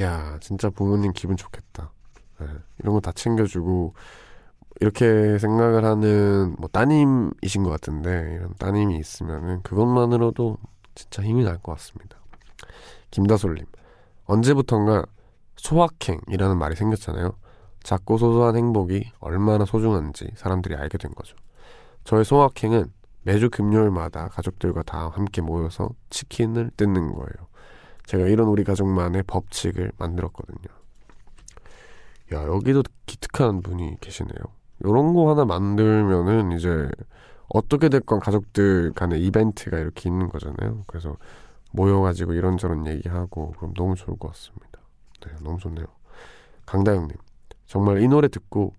[0.01, 1.93] 야, 진짜 부모님 기분 좋겠다.
[2.39, 2.47] 네,
[2.79, 3.95] 이런 거 다 챙겨주고
[4.81, 10.57] 이렇게 생각을 하는 뭐 따님이신 것 같은데 이런 따님이 있으면은 그것만으로도
[10.95, 12.19] 진짜 힘이 날 것 같습니다.
[13.11, 13.67] 김다솔님
[14.27, 15.07] 언제부턴가
[15.57, 17.37] 소확행이라는 말이 생겼잖아요.
[17.83, 21.37] 작고 소소한 행복이 얼마나 소중한지 사람들이 알게 된 거죠.
[22.05, 27.49] 저의 소확행은 매주 금요일마다 가족들과 다 함께 모여서 치킨을 뜯는 거예요.
[28.07, 30.75] 제가 이런 우리 가족만의 법칙을 만들었거든요.
[32.33, 34.39] 야, 여기도 기특한 분이 계시네요.
[34.85, 36.89] 요런 거 하나 만들면은 이제
[37.51, 40.85] 어떻게 됐건 가족들 간의 이벤트가 이렇게 있는 거잖아요.
[40.87, 41.17] 그래서
[41.73, 44.81] 모여가지고 이런저런 얘기하고 그럼 너무 좋을 것 같습니다.
[45.27, 45.87] 네, 너무 좋네요.
[46.67, 47.17] 강다영님,
[47.67, 48.75] 정말 이 노래 듣고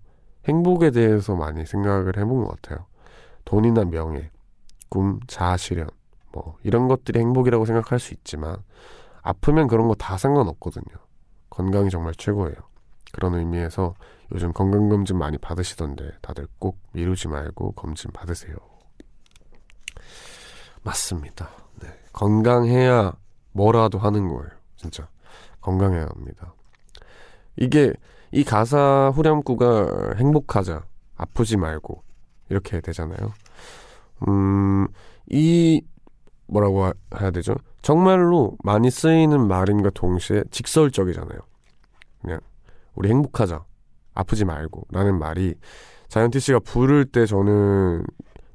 [0.46, 2.86] 행복에 대해서 많이 생각을 해본 것 같아요.
[3.44, 4.30] 돈이나 명예,
[4.88, 5.88] 꿈, 자아실현,
[6.32, 8.56] 뭐 이런 것들이 행복이라고 생각할 수 있지만
[9.22, 10.96] 아프면 그런 거 다 상관없거든요.
[11.50, 12.56] 건강이 정말 최고예요.
[13.12, 13.94] 그런 의미에서
[14.34, 18.56] 요즘 건강검진 많이 받으시던데 다들 꼭 미루지 말고 검진 받으세요.
[20.82, 21.50] 맞습니다.
[21.80, 21.88] 네.
[22.12, 23.14] 건강해야
[23.52, 24.50] 뭐라도 하는 거예요.
[24.76, 25.08] 진짜.
[25.60, 26.54] 건강해야 합니다.
[27.56, 27.92] 이게
[28.32, 30.84] 이 가사 후렴구가 행복하자,
[31.16, 32.02] 아프지 말고
[32.48, 33.32] 이렇게 되잖아요.
[34.26, 34.88] 음,
[35.30, 35.82] 이
[36.46, 36.90] 뭐라고
[37.20, 37.54] 해야 되죠?
[37.82, 41.38] 정말로 많이 쓰이는 말임과 동시에 직설적이잖아요.
[42.20, 42.40] 그냥
[42.94, 43.64] 우리 행복하자,
[44.14, 45.54] 아프지 말고 라는 말이
[46.08, 48.04] 자이언티 씨가 부를 때 저는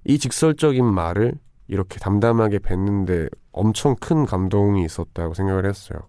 [0.06, 1.34] 이 직설적인 말을
[1.68, 6.00] 이렇게 담담하게 뱉는데 엄청 큰 감동이 있었다고 생각을 했어요.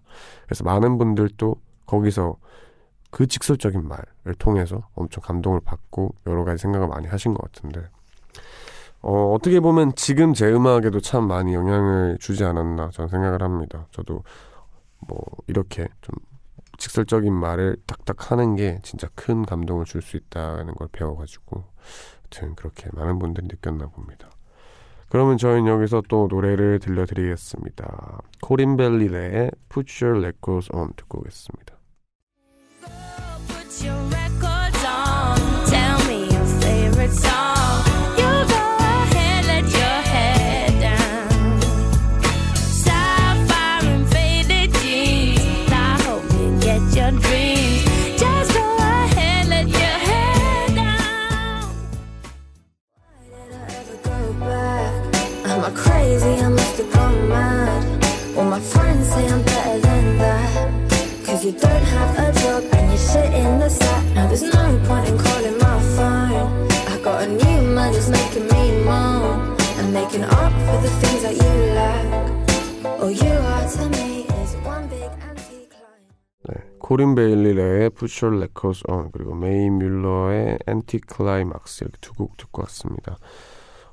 [0.45, 2.37] 그래서 많은 분들도 거기서
[3.11, 7.81] 그 직설적인 말을 통해서 엄청 감동을 받고 여러 가지 생각을 많이 하신 것 같은데
[9.01, 13.87] 어, 어떻게 보면 지금 제 음악에도 참 많이 영향을 주지 않았나 저는 생각을 합니다.
[13.91, 14.23] 저도
[15.07, 16.13] 뭐 이렇게 좀
[16.79, 21.65] 직설적인 말을 딱딱 하는 게 진짜 큰 감동을 줄 수 있다는 걸 배워가지고
[22.21, 24.29] 하여튼 그렇게 많은 분들이 느꼈나 봅니다.
[25.09, 28.21] 그러면 저희는 여기서 또 노래를 들려드리겠습니다.
[28.41, 31.77] 코린벨리의 Put Your Records On 듣고 오겠습니다.
[33.47, 33.87] Put
[61.39, 64.03] Cause you don't have a job and you sit in the sack.
[64.13, 66.67] Now there's no point in calling my phone.
[66.91, 69.55] I got a new man just making me moan.
[69.79, 72.99] And making up for the things that you lack.
[72.99, 76.03] All you are to me is one big anti-climb.
[76.49, 82.63] 네, 코린 베일리의 Put Your Records On 그리고 메이 뮬러의 Anti-Climax 이렇게 두 곡 듣고
[82.63, 83.15] 왔습니다.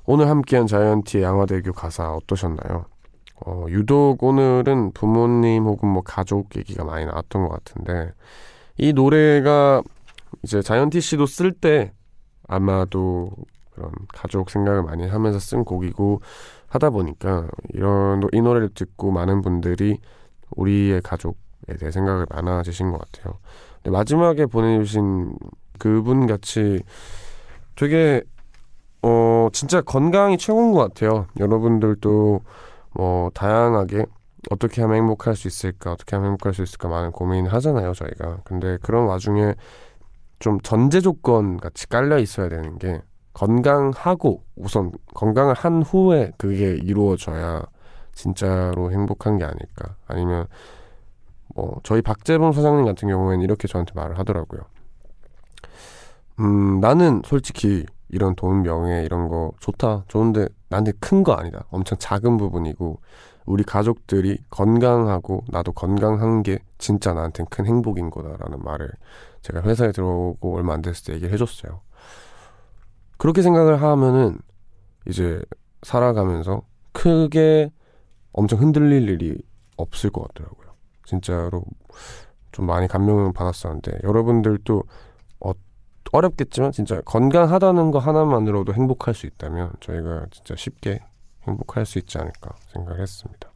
[0.03, 2.87] 오늘 함께한 자이언티의 양화대교 가사 어떠셨나요?
[3.45, 8.11] 어, 유독 오늘은 부모님 혹은 뭐 가족 얘기가 많이 나왔던 것 같은데
[8.77, 9.83] 이 노래가
[10.43, 11.93] 이제 자이언티 씨도 쓸 때
[12.47, 13.31] 아마도
[13.71, 16.21] 그런 가족 생각을 많이 하면서 쓴 곡이고
[16.67, 19.99] 하다 보니까 이런 이 노래를 듣고 많은 분들이
[20.55, 23.37] 우리의 가족에 대해 생각을 많아지신 것 같아요.
[23.75, 25.37] 근데 마지막에 보내주신
[25.77, 26.81] 그분 같이
[27.75, 28.23] 되게
[29.03, 31.27] 어 진짜 건강이 최고인 것 같아요.
[31.39, 32.41] 여러분들도
[32.97, 34.07] 뭐 다양하게
[34.49, 38.77] 어떻게 하면 행복할 수 있을까 어떻게 하면 행복할 수 있을까 많은 고민을 하잖아요 저희가 근데
[38.81, 39.53] 그런 와중에
[40.39, 43.01] 좀 전제 조건 같이 깔려 있어야 되는 게
[43.33, 47.63] 건강하고 우선 건강을 한 후에 그게 이루어져야
[48.13, 50.47] 진짜로 행복한 게 아닐까 아니면
[51.53, 54.61] 뭐 저희 박재범 사장님 같은 경우에는 이렇게 저한테 말을 하더라고요
[56.39, 60.05] 음 나는 솔직히 이런 돈, 명예 이런 거 좋다.
[60.07, 61.65] 좋은데 나한테 큰 거 아니다.
[61.69, 62.99] 엄청 작은 부분이고
[63.45, 68.91] 우리 가족들이 건강하고 나도 건강한 게 진짜 나한테는 큰 행복인 거다라는 말을
[69.41, 71.81] 제가 회사에 들어오고 얼마 안 됐을 때 얘기를 해줬어요.
[73.17, 74.37] 그렇게 생각을 하면은
[75.07, 75.41] 이제
[75.83, 77.71] 살아가면서 크게
[78.33, 79.41] 엄청 흔들릴 일이
[79.77, 80.67] 없을 것 같더라고요.
[81.05, 81.63] 진짜로
[82.51, 84.83] 좀 많이 감명을 받았었는데 여러분들도
[86.11, 90.99] 어렵겠지만 진짜 건강하다는 거 하나만으로도 행복할 수 있다면 저희가 진짜 쉽게
[91.47, 93.49] 행복할 수 있지 않을까 생각을 했습니다.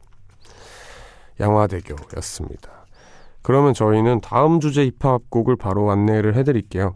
[1.40, 2.86] 양화대교였습니다.
[3.42, 6.94] 그러면 저희는 다음 주제 힙합곡을 바로 안내를 해드릴게요.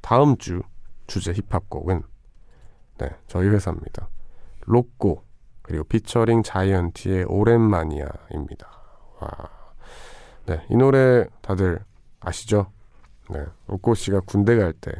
[0.00, 0.62] 다음 주
[1.06, 2.02] 주제 힙합곡은
[2.98, 4.08] 네 저희 회사입니다.
[4.62, 5.22] 로꼬
[5.62, 8.68] 그리고 피처링 자이언티의 오랜만이야입니다.
[9.20, 9.30] 와,
[10.46, 11.80] 네이 노래 다들
[12.20, 12.66] 아시죠?
[13.30, 14.92] 네, 로꼬 씨가 군대 갈 때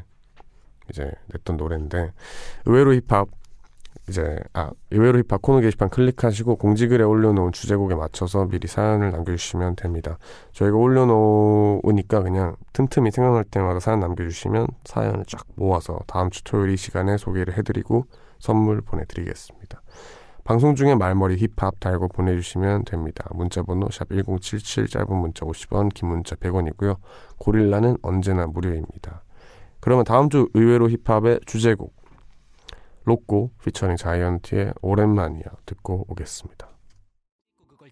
[0.91, 2.13] 이제 냈던 노래인데
[2.67, 3.29] 의외로 힙합
[4.09, 10.19] 이제 아 의외로 힙합 코너 게시판 클릭하시고 공지글에 올려놓은 주제곡에 맞춰서 미리 사연을 남겨주시면 됩니다.
[10.53, 16.77] 저희가 올려놓으니까 그냥 틈틈이 생각날 때마다 사연 남겨주시면 사연을 쫙 모아서 다음 주 토요일 이
[16.77, 18.05] 시간에 소개를 해드리고
[18.39, 19.81] 선물 보내드리겠습니다.
[20.44, 23.28] 방송 중에 말머리 힙합 달고 보내주시면 됩니다.
[23.33, 26.98] 문자번호 샵 1077 짧은 문자 50원 긴 문자 100원이고요.
[27.38, 29.24] 고릴라는 언제나 무료입니다.
[29.80, 31.94] 그러면 다음 주 의외로 힙합의 주제곡
[33.04, 36.68] 로꼬 피처링 자이언티의 오랜만이야 듣고 오겠습니다.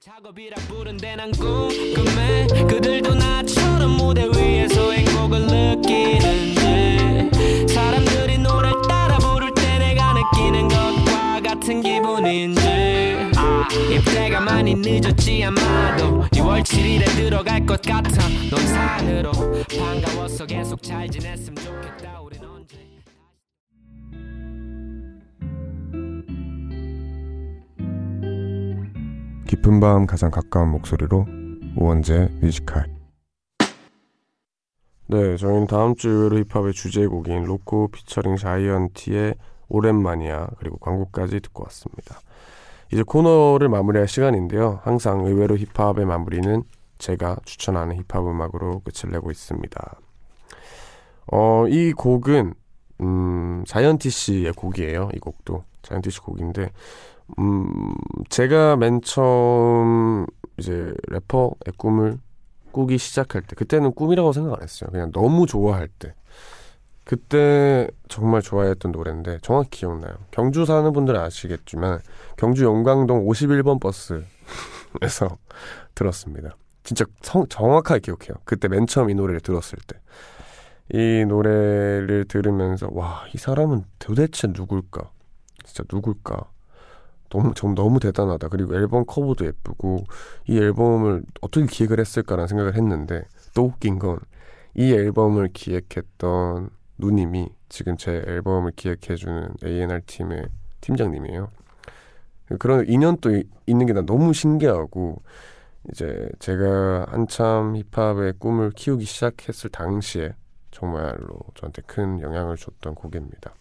[0.00, 7.30] 작업이라 부른데 난 궁금해 그들도 나처럼 무대 위에서 행복을 느끼는지
[7.72, 11.01] 사람들이 노래를 따라 부를 때 내가 느끼는 것과
[11.62, 12.61] 같은 기분인지.
[13.37, 16.22] 아 입대가 많이 늦었지 아마도.
[16.31, 18.29] 6월 7일에 들어갈 것 같아.
[18.51, 19.31] 넌 산으로.
[19.79, 22.20] 반가워서 계속 잘 지냈으면 좋겠다.
[22.20, 22.77] 우린 언제
[29.46, 31.27] 깊은 밤 가장 가까운 목소리로
[31.77, 32.87] 우원재 뮤지컬.
[35.07, 39.35] 네, 저희는 다음 주 의외로 힙합의 주제곡인 로코 피처링 자이언티의
[39.72, 42.20] 오랜만이야 그리고 광고까지 듣고 왔습니다.
[42.92, 44.80] 이제 코너를 마무리할 시간인데요.
[44.82, 46.62] 항상 의외로 힙합의 마무리는
[46.98, 49.96] 제가 추천하는 힙합 음악으로 끝을 내고 있습니다.
[51.32, 52.54] 어, 이 곡은
[53.00, 55.08] 음, 자이언티 씨의 곡이에요.
[55.14, 56.70] 이 곡도 자이언티 씨 곡인데
[57.38, 57.94] 음,
[58.28, 60.26] 제가 맨 처음
[60.58, 62.18] 이제 래퍼의 꿈을
[62.72, 64.90] 꾸기 시작할 때 그때는 꿈이라고 생각 안 했어요.
[64.90, 66.14] 그냥 너무 좋아할 때.
[67.12, 70.14] 그때 정말 좋아했던 노래인데 정확히 기억나요.
[70.31, 72.01] 경주 사는 분들은 아시겠지만
[72.38, 75.37] 경주 용광동 51번 버스에서
[75.94, 76.57] 들었습니다.
[76.85, 78.37] 진짜 성, 정확하게 기억해요.
[78.46, 80.01] 그때 맨 처음 이 노래를 들었을 때.
[80.94, 85.11] 이 노래를 들으면서 와, 이 사람은 도대체 누굴까?
[85.66, 86.46] 진짜 누굴까?
[87.29, 88.48] 너무 좀 너무 대단하다.
[88.48, 90.05] 그리고 앨범 커버도 예쁘고
[90.48, 94.18] 이 앨범을 어떻게 기획을 했을까라는 생각을 했는데 또 웃긴 건
[94.75, 96.70] 이 앨범을 기획했던
[97.02, 100.46] 누님이 지금 제 앨범을 기획해주는 A&R 팀의
[100.80, 101.48] 팀장님이에요.
[102.60, 105.20] 그런 인연도 있는 게난 너무 신기하고
[105.90, 110.34] 이제 제가 한참 힙합의 꿈을 키우기 시작했을 당시에
[110.70, 113.52] 정말로 저한테 큰 영향을 줬던 곡입니다.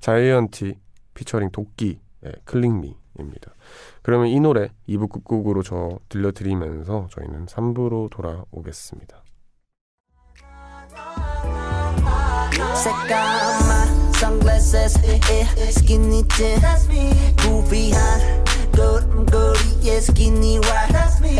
[0.00, 0.74] 자이언티
[1.14, 2.00] 피처링 도끼의
[2.44, 3.54] 클릭미입니다.
[4.02, 9.21] 그러면 이 노래 2부 끝곡으로 저 들려드리면서 저희는 3부로 돌아오겠습니다.
[12.82, 13.86] 색깔 my
[14.18, 17.14] sunglasses eh, eh, skinny jeans, That's me.
[17.38, 18.42] 구비한
[18.74, 20.90] 걸음걸이에 skinny white.
[20.90, 21.38] That's me.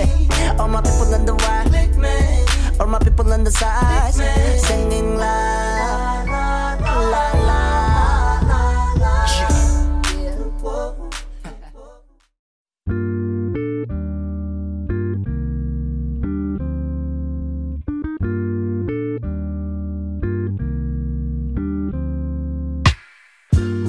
[0.61, 6.22] All my people on the right All my people on the side Singing loud.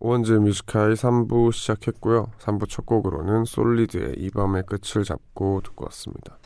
[0.00, 6.38] 원제 뮤지카이 3부 시작했고요 3부 첫 곡으로는 솔리드의 이 밤의 끝을 잡고 듣고 왔습니다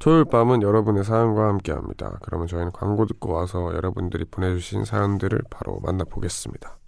[0.00, 2.18] 토요일 밤은 여러분의 사연과 함께 합니다.
[2.22, 6.78] 그러면 저희는 광고 듣고 와서 여러분들이 보내주신 사연들을 바로 만나보겠습니다.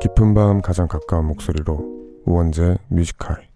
[0.00, 3.48] 깊은 밤 가장 가까운 목소리로 우원재 뮤지컬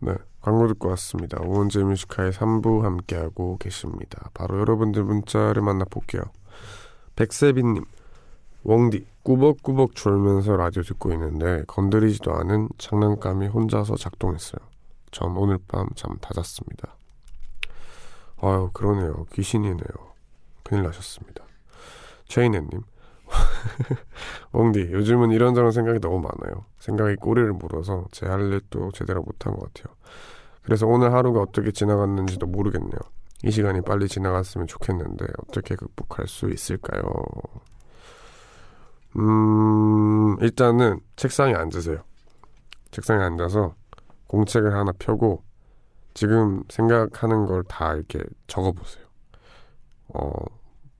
[0.00, 1.40] 네, 광고 듣고 왔습니다.
[1.42, 4.28] 우원재 뮤지컬 3부 함께하고 계십니다.
[4.34, 6.22] 바로 여러분들 문자를 만나볼게요.
[7.16, 7.82] 백세빈님
[8.64, 14.60] 웡디 꾸벅꾸벅 졸면서 라디오 듣고 있는데 건드리지도 않은 장난감이 혼자서 작동했어요.
[15.10, 16.94] 전 오늘 밤 잠 다 잤습니다.
[18.42, 19.24] 아유 그러네요.
[19.32, 19.86] 귀신이네요.
[20.62, 21.42] 큰일 나셨습니다.
[22.28, 22.82] 최인혜님
[24.52, 26.66] 웡디 요즘은 이런저런 생각이 너무 많아요.
[26.80, 29.94] 생각이 꼬리를 물어서 제 할 일도 제대로 못한 것 같아요.
[30.64, 32.98] 그래서 오늘 하루가 어떻게 지나갔는지도 모르겠네요.
[33.44, 37.02] 이 시간이 빨리 지나갔으면 좋겠는데 어떻게 극복할 수 있을까요?
[39.16, 42.02] 음, 일단은 책상에 앉으세요.
[42.90, 43.74] 책상에 앉아서
[44.26, 45.42] 공책을 하나 펴고
[46.14, 49.04] 지금 생각하는 걸 다 이렇게 적어보세요.
[50.08, 50.30] 어,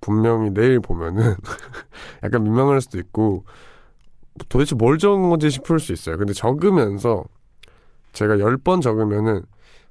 [0.01, 1.34] 분명히 내일 보면은
[2.22, 3.45] 약간 민망할 수도 있고
[4.49, 6.18] 도대체 뭘 적은 건지 싶을 수 있어요.
[6.18, 7.24] 근데 적으면서
[8.12, 9.43] 제가 10번 적으면은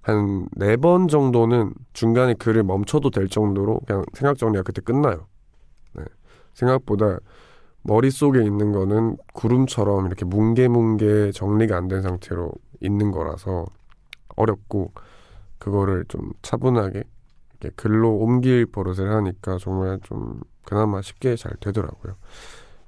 [0.03, 5.27] 한 4번 정도는 중간에 글을 멈춰도 될 정도로 그냥 생각 정리가 그때 끝나요.
[5.93, 6.03] 네.
[6.53, 7.19] 생각보다
[7.83, 12.51] 머릿속에 있는 거는 구름처럼 이렇게 뭉게뭉게 정리가 안 된 상태로
[12.81, 13.65] 있는 거라서
[14.35, 14.91] 어렵고
[15.57, 17.03] 그거를 좀 차분하게
[17.51, 22.15] 이렇게 글로 옮길 버릇을 하니까 정말 좀 그나마 쉽게 잘 되더라고요.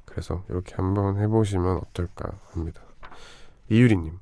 [0.05, 2.81] 그래서 이렇게 한번 해보시면 어떨까 합니다.
[3.69, 4.19] 이유리님,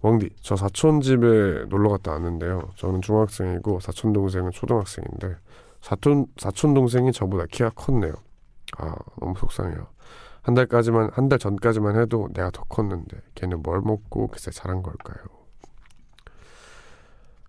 [0.00, 2.70] 왕디, 저 사촌 집에 놀러 갔다 왔는데요.
[2.76, 5.36] 저는 중학생이고 사촌 동생은 초등학생인데
[5.80, 8.12] 사촌 사촌 동생이 저보다 키가 컸네요.
[8.78, 9.88] 아, 너무 속상해요.
[10.42, 15.16] 한 달까지만 한 달 전까지만 해도 내가 더 컸는데 걔는 뭘 먹고 글쎄 자란 걸까요?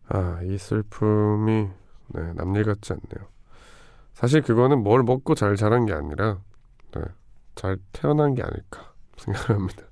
[0.07, 1.69] 아, 이 슬픔이
[2.07, 3.29] 네, 남일 같지 않네요.
[4.13, 6.39] 사실 그거는 뭘 먹고 잘 자란 게 아니라
[6.93, 7.01] 네,
[7.55, 9.83] 잘 태어난 게 아닐까 생각을 합니다.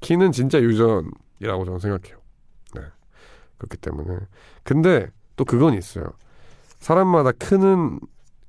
[0.00, 1.10] 키는 진짜 유전
[1.40, 2.18] 이라고 저는 생각해요.
[2.74, 2.82] 네.
[3.58, 4.18] 그렇기 때문에
[4.64, 6.04] 근데 또 그건 있어요.
[6.78, 8.00] 사람마다 크는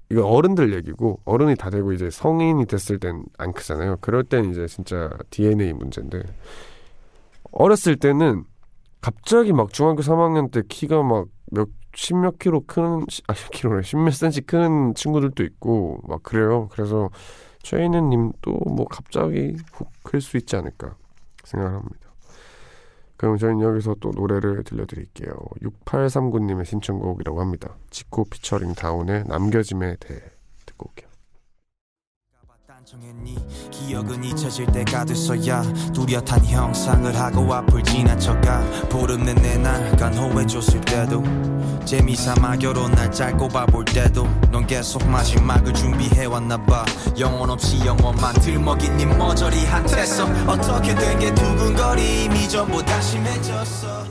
[0.09, 3.97] 이거 어른들 얘기고 어른이 다 되고 이제 성인이 됐을 땐 안 크잖아요.
[4.01, 6.23] 그럴 땐 이제 진짜 DNA 문제인데
[7.51, 8.43] 어렸을 때는
[9.01, 14.41] 갑자기 막 중학교 3학년 때 키가 막 몇 십몇 킬로 크는 아 킬로래 십몇 센치
[14.41, 16.67] 크는 친구들도 있고 막 그래요.
[16.71, 17.09] 그래서
[17.63, 20.95] 최인은 님도 뭐 갑자기 훅 클 수 있지 않을까
[21.43, 22.06] 생각을 합니다.
[23.17, 25.33] 그럼 저희는 여기서 또 노래를 들려드릴게요.
[25.61, 27.75] 6839님의 신청곡이라고 합니다.
[27.89, 30.21] 지코 피처링 다운의 남겨짐에 대해
[30.65, 31.06] 듣고 올게요.
[32.87, 33.35] 정했니?
[33.69, 35.61] 기억은 잊혀질 때가 됐어야
[35.93, 41.21] 뚜렷한 형상을 하고 앞을 지나쳐가 보름 내내 날 간호해줬을 때도
[41.83, 46.85] 재미삼아 결혼 날 짧고 봐볼 때도 넌 계속 마지막을 준비해왔나봐.
[47.19, 54.06] 영혼 없이 영원만 들먹인 네 머저리 한테서 어떻게 된 게 두근거림 이전보다 심해졌어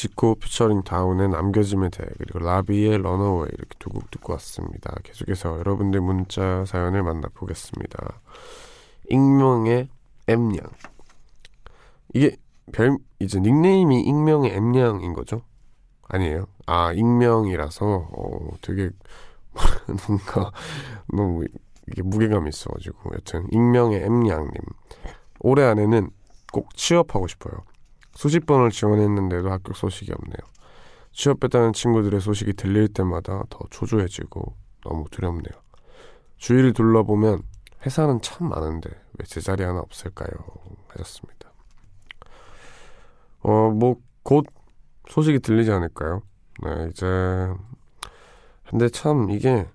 [0.00, 4.94] 지코 피처링 다운의 남겨짐에 대해 그리고 라비의 런어웨이 이렇게 두 곡 듣고 왔습니다.
[5.02, 8.22] 계속해서 여러분들 문자 사연을 만나보겠습니다.
[9.10, 9.90] 익명의
[10.26, 10.70] M양
[12.14, 12.38] 이게
[12.72, 15.42] 별 이제 닉네임이 익명의 M양인 거죠?
[16.08, 16.46] 아니에요?
[16.64, 18.88] 아 익명이라서 어, 되게
[20.08, 20.50] 뭔가
[21.12, 21.44] 너무
[21.90, 24.50] 이게 무게감이 있어가지고 여튼 익명의 M양님
[25.40, 26.08] 올해 안에는
[26.52, 27.64] 꼭 취업하고 싶어요.
[28.20, 30.36] 수십 번을 지원했는데도 합격 소식이 없네요.
[31.12, 35.58] 취업했다는 친구들의 소식이 들릴 때마다 더 초조해지고 너무 두렵네요.
[36.36, 37.40] 주위를 둘러보면
[37.86, 40.28] 회사는 참 많은데 왜 제자리 하나 없을까요?
[40.88, 41.50] 하셨습니다.
[43.38, 44.44] 어, 뭐, 곧
[45.08, 46.20] 소식이 들리지 않을까요?
[46.62, 47.06] 네, 이제.
[48.68, 49.66] 근데 참 이게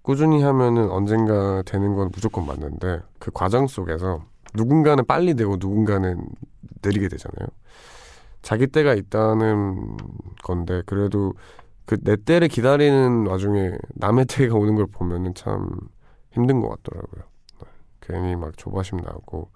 [0.00, 4.24] 꾸준히 하면은 언젠가 되는 건 무조건 맞는데 그 과정 속에서
[4.54, 6.24] 누군가는 빨리 되고 누군가는
[6.82, 7.48] 느리게 되잖아요.
[8.42, 9.96] 자기 때가 있다는
[10.42, 11.34] 건데 그래도
[11.86, 15.68] 그 내 때를 기다리는 와중에 남의 때가 오는 걸 보면은 참
[16.32, 17.24] 힘든 것 같더라고요.
[17.60, 17.68] 네.
[18.00, 19.50] 괜히 막 조바심 나고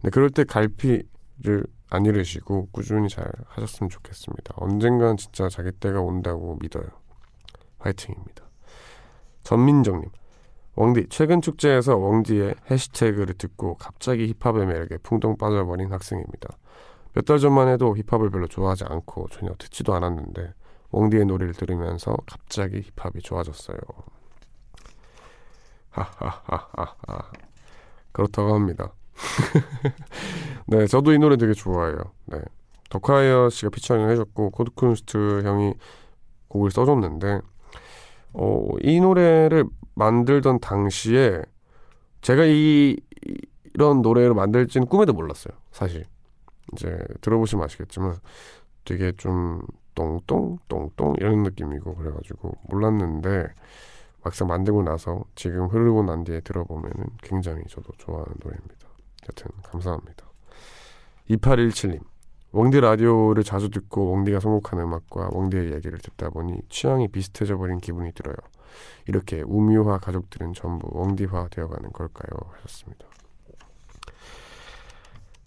[0.00, 4.54] 근데 그럴 때 갈피를 안 잃으시고 꾸준히 잘 하셨으면 좋겠습니다.
[4.56, 6.86] 언젠간 진짜 자기 때가 온다고 믿어요.
[7.78, 8.44] 화이팅입니다.
[9.42, 10.08] 전민정님
[10.76, 16.48] 왕디 최근 축제에서 왕디의 해시태그를 듣고 갑자기 힙합의 매력에 풍덩 빠져버린 학생입니다.
[17.14, 20.52] 몇 달 전만 해도 힙합을 별로 좋아하지 않고 전혀 듣지도 않았는데
[20.90, 23.78] 왕디의 노래를 들으면서 갑자기 힙합이 좋아졌어요.
[25.90, 27.30] 하하하하하
[28.12, 28.92] 그렇다고 합니다.
[30.66, 31.98] 네, 저도 이 노래 되게 좋아해요.
[32.26, 32.40] 네,
[32.90, 35.74] 더콰이엇 씨가 피처링 해줬고 코드쿤스트 형이
[36.48, 37.40] 곡을 써줬는데
[38.34, 39.64] 어, 이 노래를
[39.94, 41.42] 만들던 당시에
[42.20, 42.96] 제가 이
[43.74, 45.54] 이런 노래를 만들지는 꿈에도 몰랐어요.
[45.72, 46.04] 사실
[46.72, 48.16] 이제 들어보시면 아시겠지만
[48.84, 49.62] 되게 좀
[49.94, 53.48] 똥똥 똥똥 이런 느낌이고 그래가지고 몰랐는데
[54.22, 58.88] 막상 만들고 나서 지금 흐르고 난 뒤에 들어보면은 굉장히 저도 좋아하는 노래입니다.
[59.28, 60.26] 여튼 감사합니다.
[61.30, 62.00] 2817님
[62.54, 68.12] 웡디 라디오를 자주 듣고 웡디가 선곡한 음악과 웡디의 얘기를 듣다 보니 취향이 비슷해져 버린 기분이
[68.12, 68.36] 들어요.
[69.08, 72.52] 이렇게 우미화 가족들은 전부 웡디화 되어가는 걸까요?
[72.52, 73.06] 하셨습니다.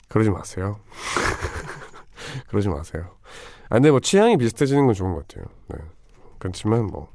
[0.09, 0.79] 그러지 마세요.
[2.49, 3.15] 그러지 마세요.
[3.69, 5.45] 아, 근데 뭐 취향이 비슷해지는 건 좋은 것 같아요.
[5.67, 5.77] 네.
[6.39, 7.09] 그렇지만 뭐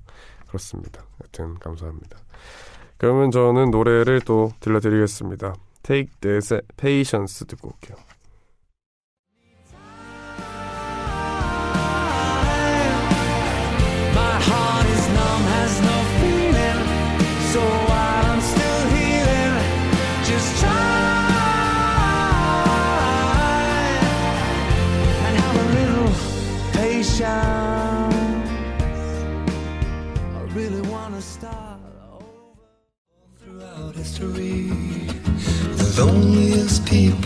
[0.46, 1.04] 그렇습니다.
[1.22, 2.16] 여튼 감사합니다.
[2.96, 5.54] 그러면 저는 노래를 또 들려드리겠습니다.
[5.82, 7.96] Take This Patience 듣고 올게요.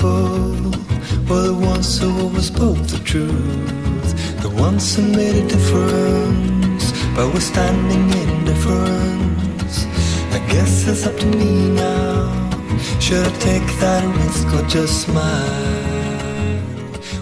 [0.06, 0.70] People
[1.28, 4.10] were the ones who always spoke the truth,
[4.42, 6.84] the ones who made a difference,
[7.14, 9.86] but we're standing in difference.
[10.36, 12.50] I guess it's up to me now.
[13.00, 15.76] Should I take that risk or just smile?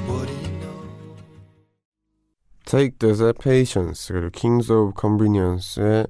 [0.09, 0.79] What do you know?
[2.67, 6.07] Take this patience 그리고 Kings of Convenience의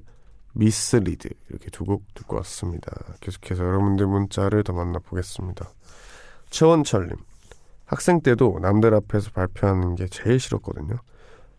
[0.53, 2.91] 미스리드 이렇게 두 곡 듣고 왔습니다.
[3.19, 5.74] 계속해서 여러분들 문자를 더 만나보겠습니다.
[6.49, 7.15] 최원철님
[7.85, 10.95] 학생 때도 남들 앞에서 발표하는 게 제일 싫었거든요.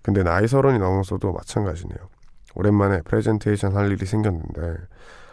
[0.02, 1.98] 근데 나이 서른이 넘어서도 마찬가지네요.
[2.54, 4.76] 오랜만에 프레젠테이션 할 일이 생겼는데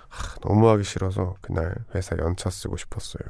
[0.10, 3.24] 하, 너무 하기 싫어서 그날 회사 연차 쓰고 싶었어요.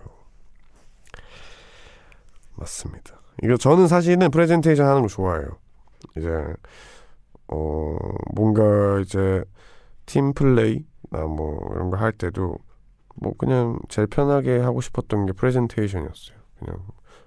[2.55, 3.19] 맞습니다.
[3.43, 5.57] 이거 저는 사실은 프레젠테이션 하는 거 좋아해요.
[6.17, 6.29] 이제
[7.47, 7.97] 어
[8.35, 9.43] 뭔가 이제
[10.05, 10.83] 팀 플레이나
[11.27, 12.57] 뭐 이런 거 할 때도
[13.15, 16.37] 뭐 그냥 제일 편하게 하고 싶었던 게 프레젠테이션이었어요.
[16.59, 16.79] 그냥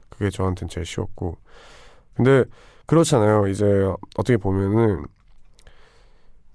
[0.08, 1.36] 그게 저한테는 제일 쉬웠고
[2.14, 2.44] 근데
[2.86, 3.48] 그렇잖아요.
[3.48, 3.64] 이제
[4.16, 5.04] 어떻게 보면은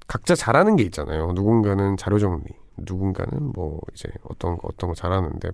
[0.08, 1.32] 각자 잘하는 게 있잖아요.
[1.34, 2.46] 누군가는 자료 정리,
[2.78, 5.50] 누군가는 뭐 이제 어떤 거 어떤 거 잘하는데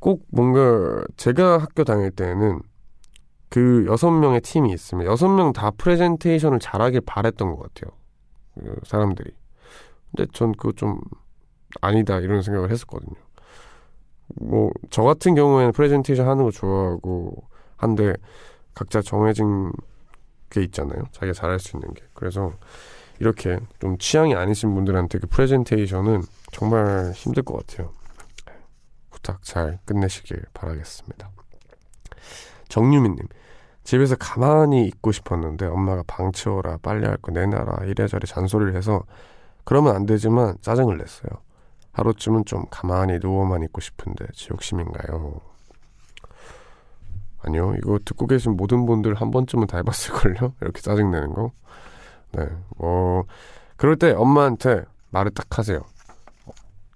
[0.00, 2.60] 꼭 뭔가 제가 학교 다닐 때는
[3.48, 7.96] 그 여섯 명의 팀이 있으면 여섯 명 다 프레젠테이션을 잘하길 바랬던 것 같아요.
[8.54, 9.30] 그 사람들이.
[10.10, 11.00] 근데 전 그거 좀
[11.80, 13.14] 아니다 이런 생각을 했었거든요.
[14.36, 17.44] 뭐 저 같은 경우에는 프레젠테이션 하는 거 좋아하고
[17.76, 18.14] 한데
[18.74, 19.72] 각자 정해진
[20.50, 21.04] 게 있잖아요.
[21.12, 22.02] 자기가 잘할 수 있는 게.
[22.14, 22.52] 그래서
[23.20, 26.22] 이렇게 좀 취향이 아니신 분들한테 그 프레젠테이션은
[26.52, 27.92] 정말 힘들 것 같아요.
[29.10, 31.30] 부탁 잘 끝내시길 바라겠습니다.
[32.68, 33.26] 정유민님,
[33.84, 39.02] 집에서 가만히 있고 싶었는데 엄마가 방 치워라, 빨리 할거 내놔라, 이래저래 잔소리를 해서
[39.64, 41.30] 그러면 안 되지만 짜증을 냈어요.
[41.94, 45.40] 하루쯤은 좀 가만히 누워만 있고 싶은데 지욕심인가요?
[47.42, 47.74] 아니요.
[47.78, 50.54] 이거 듣고 계신 모든 분들 한 번쯤은 다 해봤을걸요?
[50.62, 51.52] 이렇게 짜증내는 거.
[52.32, 52.48] 네.
[52.76, 53.24] 뭐,
[53.76, 55.80] 그럴 때 엄마한테 말을 딱 하세요.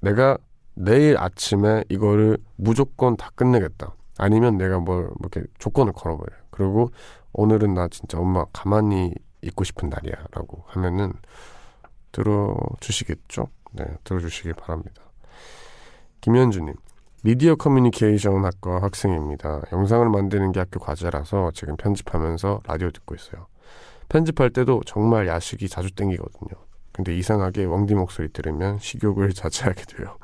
[0.01, 0.39] 내가
[0.75, 3.95] 내일 아침에 이거를 무조건 다 끝내겠다.
[4.17, 6.41] 아니면 내가 뭘, 뭐 이렇게 조건을 걸어버려요.
[6.51, 6.91] 그리고
[7.33, 10.15] 오늘은 나 진짜 엄마 가만히 있고 싶은 날이야.
[10.33, 11.13] 라고 하면은
[12.13, 13.49] 들어주시겠죠?
[13.73, 13.85] 네.
[14.05, 15.03] 들어주시길 바랍니다.
[16.21, 16.75] 김현주님.
[17.25, 19.63] 미디어 커뮤니케이션 학과 학생입니다.
[19.73, 23.47] 영상을 만드는 게 학교 과제라서 지금 편집하면서 라디오 듣고 있어요.
[24.09, 26.51] 편집할 때도 정말 야식이 자주 땡기거든요.
[26.93, 30.17] 근데 이상하게 왕디 목소리 들으면 식욕을 자제하게 돼요.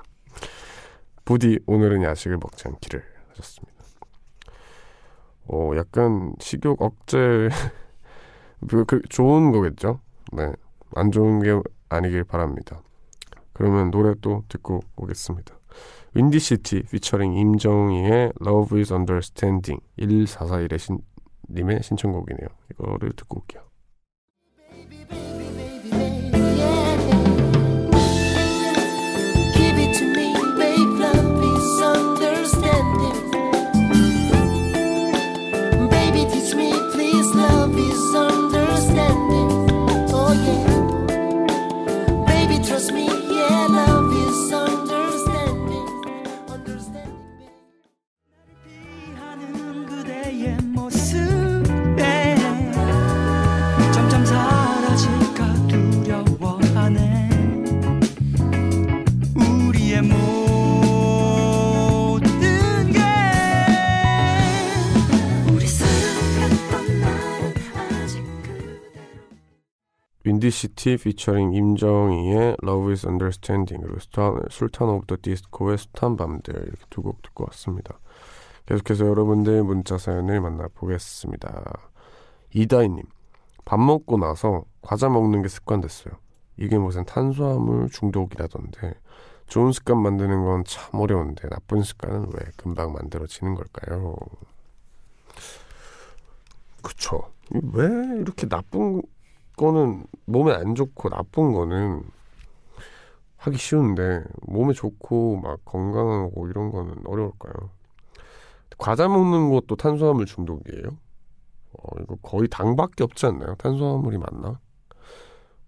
[1.25, 3.75] 부디 오늘은 야식을 먹지 않기를 하셨습니다.
[5.47, 7.49] 어, 약간 식욕 억제
[8.69, 10.01] 그, 그 좋은 거겠죠?
[10.33, 10.53] 네,
[10.95, 12.81] 안 좋은 게 아니길 바랍니다.
[13.55, 15.59] 그러면 노래 또 듣고 오겠습니다.
[16.15, 20.99] 윈디시티 피처링 임정희의 Love is Understanding 1441의 신,
[21.51, 22.49] 님의 신청곡이네요.
[22.73, 23.63] 이거를 듣고 올게요.
[70.35, 76.85] 윈디시티 피처링 임정희의 Love is Understanding 그리고 술탄, 술탄 오브 더 디스코의 숱한 밤들 이렇게
[76.91, 78.01] 두 곡 듣고 왔습니다.
[78.67, 81.63] 계속해서 여러분들 문자 사연을 만나보겠습니다.
[82.55, 83.05] 이다희님
[83.65, 86.15] 밥 먹고 나서 과자 먹는 게 습관 됐어요.
[86.57, 88.95] 이게 무슨 탄수화물 중독이라던데
[89.47, 94.17] 좋은 습관 만드는 건 참 어려운데 나쁜 습관은 왜 금방 만들어지는 걸까요?
[96.83, 97.23] 그쵸.
[97.73, 97.85] 왜
[98.19, 99.03] 이렇게 나쁜
[99.57, 102.03] 거는 몸에 안 좋고 나쁜 거는
[103.37, 107.71] 하기 쉬운데 몸에 좋고 막 건강하고 이런 거는 어려울까요?
[108.79, 110.89] 과자 먹는 것도 탄수화물 중독이에요?
[111.73, 113.55] 어, 이거 거의 당밖에 없지 않나요?
[113.57, 114.59] 탄수화물이 맞나?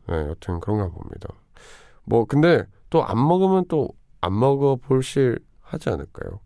[0.08, 1.28] 네, 여튼 그런가 봅니다.
[2.04, 6.40] 뭐 근데 또 안 먹으면 또 안 먹어 볼실 하지 않을까요?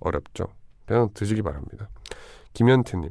[0.00, 0.48] 어렵죠.
[0.84, 1.88] 그냥 드시기 바랍니다.
[2.52, 3.10] 김현태님,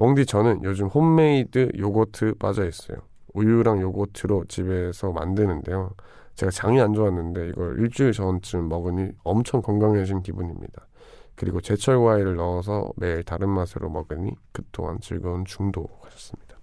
[0.00, 2.96] 웡디 저는 요즘 홈메이드 요거트 빠져 있어요.
[3.34, 5.90] 우유랑 요거트로 집에서 만드는데요.
[6.36, 10.86] 제가 장이 안 좋았는데 이걸 일주일 전쯤 먹으니 엄청 건강해진 기분입니다.
[11.34, 16.56] 그리고 제철 과일을 넣어서 매일 다른 맛으로 먹으니 그동안 즐거운 중도 하셨습니다.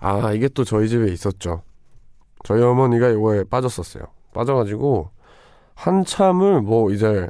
[0.00, 1.62] 아 이게 또 저희 집에 있었죠.
[2.42, 4.02] 저희 어머니가 이거에 빠졌었어요.
[4.34, 5.10] 빠져가지고
[5.74, 7.28] 한참을 뭐 이제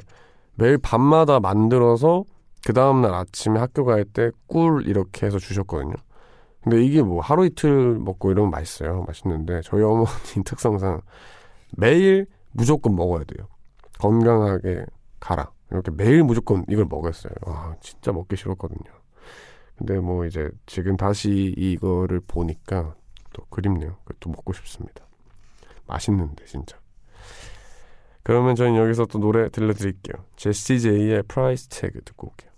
[0.55, 2.25] 매일 밤마다 만들어서
[2.65, 5.93] 그 다음날 아침에 학교 갈 때 꿀 이렇게 해서 주셨거든요.
[6.61, 9.03] 근데 이게 뭐 하루 이틀 먹고 이러면 맛있어요.
[9.07, 10.07] 맛있는데 저희 어머니
[10.45, 11.01] 특성상
[11.77, 13.47] 매일 무조건 먹어야 돼요.
[13.99, 14.85] 건강하게
[15.19, 15.51] 가라.
[15.71, 17.33] 이렇게 매일 무조건 이걸 먹었어요.
[17.43, 18.91] 와, 진짜 먹기 싫었거든요.
[19.77, 22.95] 근데 뭐 이제 지금 다시 이거를 보니까
[23.33, 23.97] 또 그립네요.
[24.19, 25.05] 또 먹고 싶습니다.
[25.87, 26.77] 맛있는데 진짜.
[28.23, 30.25] 그러면 저는 여기서 또 노래 들려드릴게요.
[30.35, 32.48] 제시 제이의 Price Tag 듣고 올게요.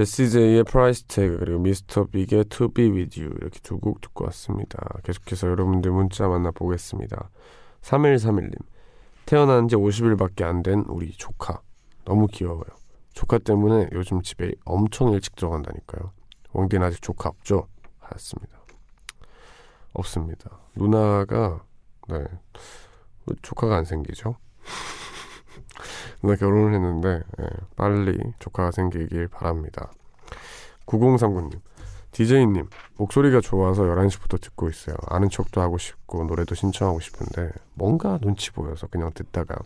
[0.00, 4.24] 제시 제이의 Price Tag 그리고 미스터 빅의 To Be With You 이렇게 두 곡 듣고
[4.24, 4.78] 왔습니다.
[5.04, 7.28] 계속해서 여러분들 문자 만나보겠습니다.
[7.82, 8.54] 3131님
[9.26, 11.60] 태어난 지 50일밖에 안 된 우리 조카
[12.06, 12.64] 너무 귀여워요.
[13.12, 16.12] 조카 때문에 요즘 집에 엄청 일찍 들어간다니까요.
[16.54, 17.66] 왕디는 아직 조카 없죠?
[17.98, 18.58] 하였습니다.
[19.92, 20.60] 없습니다.
[20.76, 21.62] 누나가
[22.08, 22.24] 네
[23.42, 24.36] 조카가 안 생기죠?
[26.22, 29.90] 누나 결혼을 했는데 예, 빨리 조카가 생기길 바랍니다.
[30.86, 31.60] 9039님
[32.12, 34.96] DJ님 목소리가 좋아서 11시부터 듣고 있어요.
[35.06, 39.56] 아는 척도 하고 싶고 노래도 신청하고 싶은데 뭔가 눈치 보여서 그냥 듣다가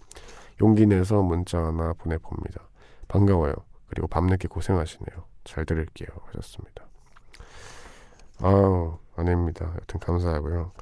[0.61, 2.61] 용기 내서 문자 하나 보내봅니다.
[3.09, 3.55] 반가워요.
[3.89, 5.25] 그리고 밤늦게 고생하시네요.
[5.45, 6.09] 잘 들을게요.
[6.27, 6.85] 하셨습니다.
[8.41, 9.73] 아우 아닙니다.
[9.81, 10.73] 여튼 감사하고요.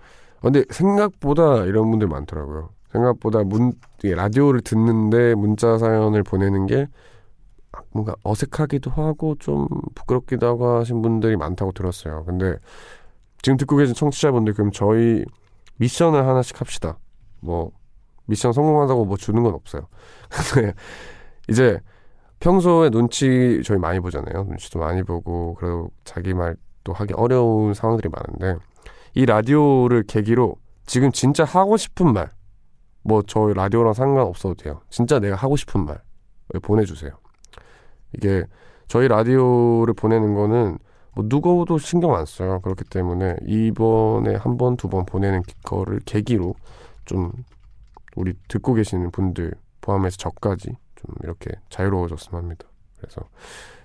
[0.41, 2.71] 근데 생각보다 이런 분들 많더라고요.
[2.93, 3.73] 생각보다 문
[4.03, 6.87] 라디오를 듣는데 문자 사연을 보내는 게
[7.91, 12.25] 뭔가 어색하기도 하고 좀 부끄럽기도 하고 하신 분들이 많다고 들었어요.
[12.25, 12.57] 근데
[13.41, 15.25] 지금 듣고 계신 청취자분들 그럼 저희
[15.77, 16.99] 미션을 하나씩 합시다.
[17.41, 17.73] 뭐
[18.27, 19.89] 미션 성공하다고 뭐 주는 건 없어요.
[21.49, 21.81] 이제
[22.41, 24.45] 평소에 눈치 저희 많이 보잖아요.
[24.45, 28.65] 눈치도 많이 보고 그리고 자기 말도 하기 어려운 상황들이 많은데
[29.15, 32.31] 이 라디오를 계기로 지금 진짜 하고 싶은 말
[33.03, 34.81] 뭐 저희 라디오랑 상관없어도 돼요.
[34.91, 36.01] 진짜 내가 하고 싶은 말
[36.63, 37.11] 보내주세요.
[38.15, 38.45] 이게
[38.89, 40.79] 저희 라디오를 보내는 거는
[41.15, 42.61] 뭐 누구도 신경 안 써요.
[42.61, 46.55] 그렇기 때문에 이번에 한 번, 두 번 보내는 거를 계기로
[47.05, 47.33] 좀
[48.17, 52.67] 우리 듣고 계시는 분들 포함해서 저까지 좀 이렇게 자유로워졌으면 합니다.
[52.99, 53.23] 그래서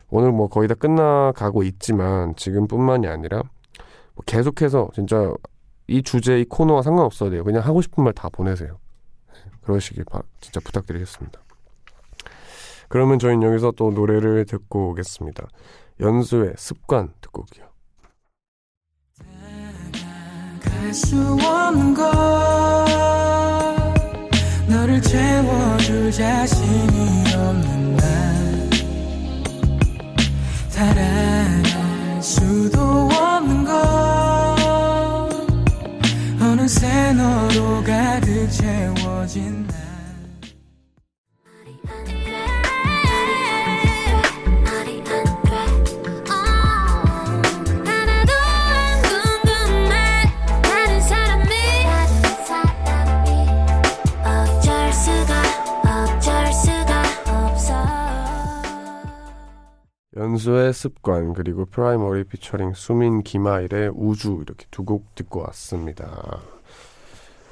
[0.09, 3.41] 오늘 뭐 거의 다 끝나가고 있지만 지금뿐만이 아니라
[4.15, 5.34] 뭐 계속해서 진짜
[5.88, 7.43] 이 주제, 이 코너와 상관없어도 돼요.
[7.43, 8.78] 그냥 하고 싶은 말 다 보내세요.
[9.68, 11.39] 그러시길 바, 진짜 부탁드리겠습니다.
[12.88, 15.45] 그러면 저희는 여기서 또 노래를 듣고 오겠습니다.
[15.99, 17.68] 연수의 습관 듣고 올게요.
[20.93, 22.01] 수 없는 것
[24.70, 27.76] 너를 채워줄 자신이 없는
[60.88, 66.40] 습관 그리고 프라이머리 피처링 수민 김하일의 우주 이렇게 두 곡 듣고 왔습니다.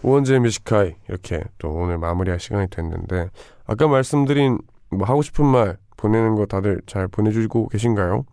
[0.03, 3.29] 우원재 Music High 이렇게 또 오늘 마무리할 시간이 됐는데
[3.65, 4.59] 아까 말씀드린
[4.89, 8.25] 뭐 하고 싶은 말 보내는 거 다들 잘 보내주고 계신가요?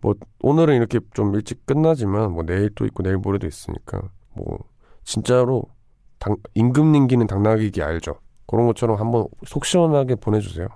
[0.00, 4.00] 뭐 오늘은 이렇게 좀 일찍 끝나지만 뭐 내일 또 있고 내일 모레도 있으니까
[4.34, 4.58] 뭐
[5.04, 5.64] 진짜로
[6.18, 8.14] 당, 임금님 귀는 당나귀 귀 알죠?
[8.46, 10.68] 그런 것처럼 한번 속 시원하게 보내주세요.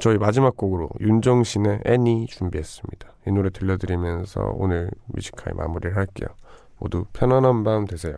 [0.00, 3.08] 저희 마지막 곡으로 윤정신의 애니 준비했습니다.
[3.26, 6.28] 이 노래 들려드리면서 오늘 뮤지카이 마무리를 할게요.
[6.78, 8.14] 모두 편안한 밤 되세요.